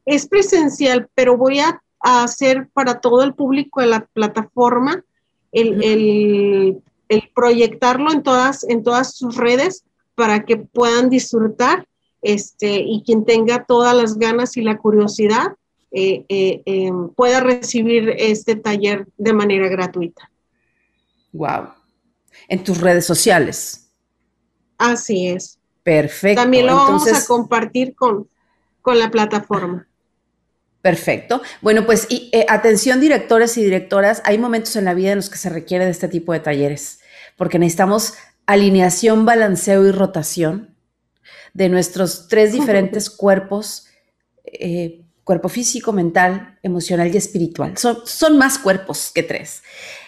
Es 0.05 0.27
presencial, 0.27 1.07
pero 1.13 1.37
voy 1.37 1.59
a, 1.59 1.81
hacer 1.99 2.67
para 2.73 2.99
todo 2.99 3.23
el 3.23 3.33
público 3.33 3.81
de 3.81 3.87
la 3.87 4.05
plataforma 4.05 5.03
el 5.51 6.79
el 7.09 7.29
proyectarlo 7.33 8.11
en 8.11 8.23
todas, 8.23 8.63
en 8.63 8.83
todas 8.83 9.15
sus 9.15 9.35
redes 9.35 9.83
para 10.15 10.45
que 10.45 10.57
puedan 10.57 11.09
disfrutar 11.09 11.87
este, 12.21 12.81
y 12.85 13.03
quien 13.05 13.25
tenga 13.25 13.65
todas 13.65 13.95
las 13.95 14.17
ganas 14.17 14.57
y 14.57 14.61
la 14.61 14.77
curiosidad 14.77 15.55
eh, 15.91 16.25
eh, 16.29 16.61
em, 16.65 17.09
pueda 17.09 17.39
recibir 17.39 18.15
este 18.17 18.55
taller 18.55 19.07
de 19.17 19.33
manera 19.33 19.67
gratuita. 19.67 20.29
Wow. 21.35 21.73
En 22.47 22.63
tus 22.63 22.79
redes 22.79 23.05
sociales. 23.05 23.91
Así 24.77 25.27
es. 25.27 25.59
Perfecto. 25.83 26.41
También 26.41 26.67
lo 26.67 26.75
vamos 26.75 27.07
a 27.07 27.25
compartir 27.25 27.93
con, 27.93 28.27
con 28.81 28.97
la 28.97 29.11
plataforma. 29.11 29.87
Perfecto. 30.81 31.41
Bueno, 31.61 31.85
pues 31.85 32.07
y, 32.09 32.29
eh, 32.31 32.45
atención 32.49 32.99
directores 32.99 33.57
y 33.57 33.63
directoras, 33.63 34.21
hay 34.25 34.37
momentos 34.37 34.75
en 34.75 34.85
la 34.85 34.93
vida 34.93 35.11
en 35.11 35.17
los 35.17 35.29
que 35.29 35.37
se 35.37 35.49
requiere 35.49 35.85
de 35.85 35.91
este 35.91 36.07
tipo 36.07 36.31
de 36.31 36.39
talleres, 36.39 36.99
porque 37.37 37.59
necesitamos 37.59 38.13
alineación, 38.45 39.25
balanceo 39.25 39.85
y 39.85 39.91
rotación 39.91 40.75
de 41.53 41.69
nuestros 41.69 42.27
tres 42.27 42.51
diferentes 42.53 43.09
cuerpos, 43.09 43.87
eh, 44.45 45.04
cuerpo 45.25 45.49
físico, 45.49 45.91
mental, 45.91 46.57
emocional 46.63 47.13
y 47.13 47.17
espiritual. 47.17 47.77
Son, 47.77 47.97
son 48.05 48.37
más 48.37 48.57
cuerpos 48.57 49.11
que 49.13 49.23
tres. 49.23 49.63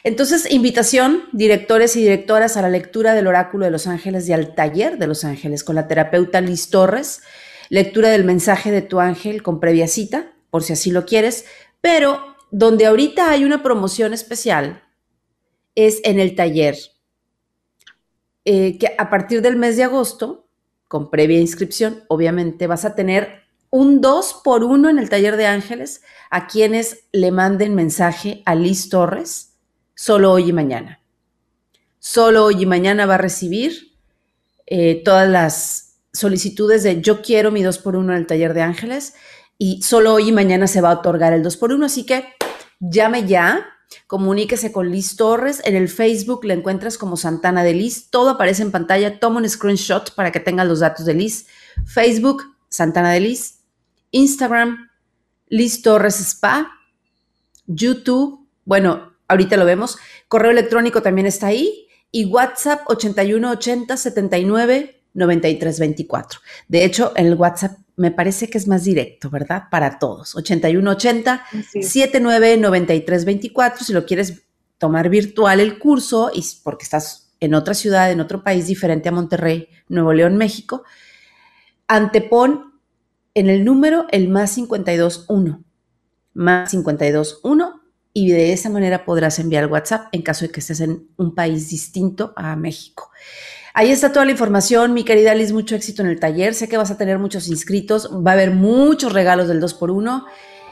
Entonces, 0.06 0.50
invitación, 0.50 1.24
directores 1.34 1.98
y 1.98 2.02
directoras, 2.02 2.56
a 2.56 2.62
la 2.62 2.70
lectura 2.70 3.14
del 3.14 3.28
oráculo 3.28 3.66
de 3.66 3.72
los 3.72 3.88
ángeles 3.88 4.30
y 4.30 4.34
al 4.34 4.56
taller 4.56 4.98
de 4.98 5.08
los 5.08 5.26
ángeles 5.26 5.66
con 5.66 5.76
la 5.76 5.90
terapeuta 5.90 6.40
Liz 6.40 6.70
Torres, 6.70 7.22
lectura 7.70 8.10
del 8.10 8.24
mensaje 8.24 8.72
de 8.72 8.84
tu 8.84 9.02
ángel 9.02 9.44
con 9.44 9.60
previa 9.60 9.88
cita 9.88 10.32
por 10.50 10.64
si 10.64 10.74
así 10.74 10.92
lo 10.92 11.06
quieres, 11.06 11.46
pero 11.82 12.36
donde 12.52 12.86
ahorita 12.86 13.30
hay 13.30 13.44
una 13.44 13.64
promoción 13.64 14.14
especial 14.14 14.84
es 15.76 16.00
en 16.04 16.20
el 16.20 16.36
taller, 16.36 16.78
eh, 18.46 18.78
que 18.78 18.96
a 18.98 19.10
partir 19.10 19.42
del 19.42 19.58
mes 19.58 19.78
de 19.78 19.84
agosto, 19.84 20.48
con 20.88 21.10
previa 21.10 21.40
inscripción, 21.40 22.04
obviamente 22.08 22.66
vas 22.66 22.86
a 22.86 22.96
tener 22.96 23.47
un 23.70 24.02
2 24.02 24.42
por 24.44 24.64
1 24.64 24.90
en 24.90 25.00
el 25.00 25.10
taller 25.10 25.38
de 25.38 25.48
ángeles 25.48 26.02
a 26.30 26.48
quienes 26.48 27.06
le 27.12 27.32
manden 27.32 27.76
mensaje 27.76 28.42
a 28.46 28.56
Liz 28.56 28.90
Torres 28.90 29.54
solo 29.96 30.32
hoy 30.32 30.50
y 30.50 30.54
mañana. 30.54 31.02
Solo 32.00 32.46
hoy 32.46 32.64
y 32.64 32.66
mañana 32.66 33.06
va 33.06 33.16
a 33.16 33.20
recibir 33.20 33.98
eh, 34.66 35.02
todas 35.04 35.28
las 35.28 35.98
solicitudes 36.14 36.84
de 36.84 37.02
yo 37.02 37.22
quiero 37.22 37.52
mi 37.52 37.64
2 37.64 37.80
por 37.80 37.96
1 37.96 38.14
en 38.14 38.18
el 38.18 38.28
taller 38.28 38.54
de 38.54 38.62
ángeles 38.62 39.16
y 39.58 39.82
solo 39.82 40.14
hoy 40.14 40.30
y 40.30 40.32
mañana 40.32 40.68
se 40.68 40.82
va 40.82 40.92
a 40.92 41.00
otorgar 41.00 41.34
el 41.34 41.44
2 41.44 41.58
por 41.58 41.74
1 41.74 41.86
así 41.86 42.06
que 42.06 42.26
llame 42.80 43.28
ya, 43.28 43.66
comuníquese 44.08 44.72
con 44.72 44.92
Liz 44.92 45.16
Torres, 45.16 45.62
en 45.66 45.76
el 45.76 45.90
Facebook 45.90 46.46
le 46.46 46.54
encuentras 46.54 46.98
como 46.98 47.18
Santana 47.18 47.64
de 47.64 47.74
Liz, 47.74 48.10
todo 48.10 48.32
aparece 48.32 48.62
en 48.62 48.72
pantalla, 48.72 49.20
toma 49.20 49.40
un 49.40 49.50
screenshot 49.50 50.14
para 50.14 50.32
que 50.32 50.40
tengas 50.40 50.68
los 50.68 50.80
datos 50.80 51.06
de 51.06 51.14
Liz, 51.14 51.48
Facebook, 51.86 52.44
Santana 52.70 53.12
de 53.12 53.22
Liz, 53.22 53.57
Instagram, 54.12 54.90
Liz 55.50 55.82
Torres 55.82 56.20
Spa, 56.20 56.72
YouTube, 57.66 58.48
bueno, 58.66 59.14
ahorita 59.28 59.58
lo 59.58 59.66
vemos, 59.66 59.98
correo 60.28 60.52
electrónico 60.52 61.02
también 61.02 61.28
está 61.28 61.48
ahí 61.48 61.88
y 62.12 62.26
WhatsApp 62.26 62.82
8180 62.88 63.98
79 63.98 65.02
93 65.14 65.80
24. 65.80 66.40
De 66.68 66.86
hecho, 66.86 67.12
el 67.16 67.34
WhatsApp 67.36 67.78
me 67.96 68.12
parece 68.12 68.50
que 68.50 68.58
es 68.58 68.68
más 68.68 68.84
directo, 68.84 69.30
¿verdad? 69.30 69.64
Para 69.72 69.98
todos. 70.00 70.36
8180 70.36 71.44
79 71.82 72.58
93 72.58 73.26
24. 73.26 73.84
Si 73.84 73.94
lo 73.94 74.06
quieres 74.06 74.44
tomar 74.78 75.10
virtual 75.10 75.60
el 75.60 75.80
curso 75.80 76.32
y 76.34 76.46
porque 76.64 76.84
estás 76.84 77.34
en 77.40 77.56
otra 77.56 77.74
ciudad, 77.74 78.12
en 78.12 78.20
otro 78.20 78.44
país 78.44 78.68
diferente 78.68 79.10
a 79.10 79.12
Monterrey, 79.12 79.70
Nuevo 79.90 80.14
León, 80.14 80.38
México, 80.38 80.84
antepon 81.88 82.67
en 83.38 83.50
el 83.50 83.64
número 83.64 84.08
el 84.12 84.30
más 84.30 84.56
521. 84.56 85.64
Más 86.34 86.72
521 86.72 87.82
y 88.14 88.32
de 88.32 88.52
esa 88.52 88.72
manera 88.72 89.06
podrás 89.06 89.38
enviar 89.38 89.68
WhatsApp 89.68 90.08
en 90.12 90.24
caso 90.24 90.46
de 90.46 90.52
que 90.52 90.60
estés 90.60 90.82
en 90.82 91.08
un 91.18 91.36
país 91.36 91.70
distinto 91.70 92.34
a 92.36 92.56
México. 92.56 93.12
Ahí 93.76 93.92
está 93.92 94.12
toda 94.12 94.26
la 94.26 94.32
información, 94.32 94.96
mi 94.96 95.04
querida 95.04 95.36
Liz, 95.36 95.54
mucho 95.54 95.76
éxito 95.76 96.02
en 96.02 96.08
el 96.08 96.20
taller. 96.20 96.56
Sé 96.56 96.68
que 96.68 96.78
vas 96.78 96.90
a 96.90 96.98
tener 96.98 97.20
muchos 97.20 97.48
inscritos, 97.48 98.10
va 98.12 98.32
a 98.32 98.34
haber 98.34 98.50
muchos 98.50 99.14
regalos 99.14 99.48
del 99.48 99.62
2x1. 99.62 100.26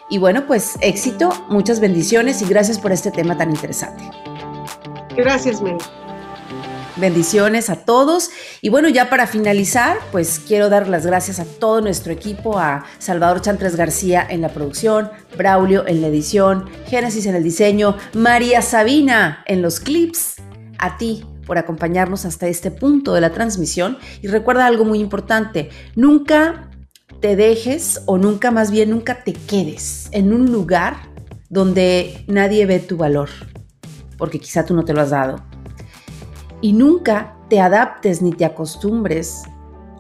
Y 0.10 0.18
bueno, 0.18 0.48
pues 0.48 0.74
éxito, 0.82 1.30
muchas 1.50 1.80
bendiciones 1.80 2.42
y 2.42 2.46
gracias 2.46 2.80
por 2.80 2.92
este 2.92 3.12
tema 3.12 3.38
tan 3.38 3.52
interesante. 3.52 4.10
Gracias, 5.16 5.62
Mel. 5.62 5.78
Bendiciones 6.98 7.70
a 7.70 7.76
todos. 7.76 8.30
Y 8.62 8.70
bueno, 8.70 8.88
ya 8.88 9.10
para 9.10 9.28
finalizar, 9.28 9.98
pues 10.14 10.40
quiero 10.40 10.70
dar 10.70 10.88
las 10.88 11.06
gracias 11.06 11.40
a 11.40 11.46
todo 11.46 11.82
nuestro 11.82 12.14
equipo, 12.14 12.58
a 12.58 12.86
Salvador 13.00 13.42
Chantres 13.42 13.76
García 13.76 14.26
en 14.30 14.40
la 14.40 14.50
producción, 14.50 15.10
Braulio 15.38 15.86
en 15.88 16.00
la 16.00 16.08
edición, 16.08 16.70
Génesis 16.88 17.26
en 17.26 17.36
el 17.36 17.44
diseño, 17.44 17.98
María 18.14 18.62
Sabina 18.62 19.44
en 19.46 19.62
los 19.62 19.82
clips, 19.82 20.36
a 20.78 20.98
ti 20.98 21.26
por 21.46 21.58
acompañarnos 21.58 22.26
hasta 22.26 22.48
este 22.48 22.72
punto 22.72 23.14
de 23.14 23.22
la 23.22 23.32
transmisión. 23.32 23.98
Y 24.22 24.28
recuerda 24.28 24.66
algo 24.66 24.86
muy 24.86 25.00
importante, 25.00 25.70
nunca 25.96 26.72
te 27.20 27.36
dejes 27.36 28.04
o 28.06 28.18
nunca 28.18 28.52
más 28.52 28.72
bien 28.72 28.90
nunca 28.90 29.24
te 29.24 29.34
quedes 29.34 30.08
en 30.12 30.34
un 30.34 30.50
lugar 30.50 30.96
donde 31.50 32.24
nadie 32.28 32.66
ve 32.66 32.80
tu 32.80 32.96
valor, 32.96 33.30
porque 34.18 34.40
quizá 34.40 34.66
tú 34.66 34.74
no 34.74 34.86
te 34.86 34.94
lo 34.94 35.02
has 35.02 35.10
dado 35.10 35.55
y 36.66 36.74
nunca 36.74 37.36
te 37.48 37.62
adaptes 37.62 38.24
ni 38.24 38.32
te 38.32 38.44
acostumbres 38.44 39.44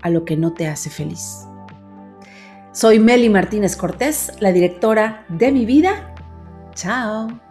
a 0.01 0.09
lo 0.09 0.25
que 0.25 0.35
no 0.35 0.53
te 0.53 0.67
hace 0.67 0.89
feliz. 0.89 1.45
Soy 2.71 2.97
Meli 2.97 3.29
Martínez 3.29 3.75
Cortés, 3.75 4.31
la 4.39 4.51
directora 4.51 5.27
de 5.29 5.51
mi 5.51 5.67
vida. 5.67 6.15
Chao. 6.73 7.44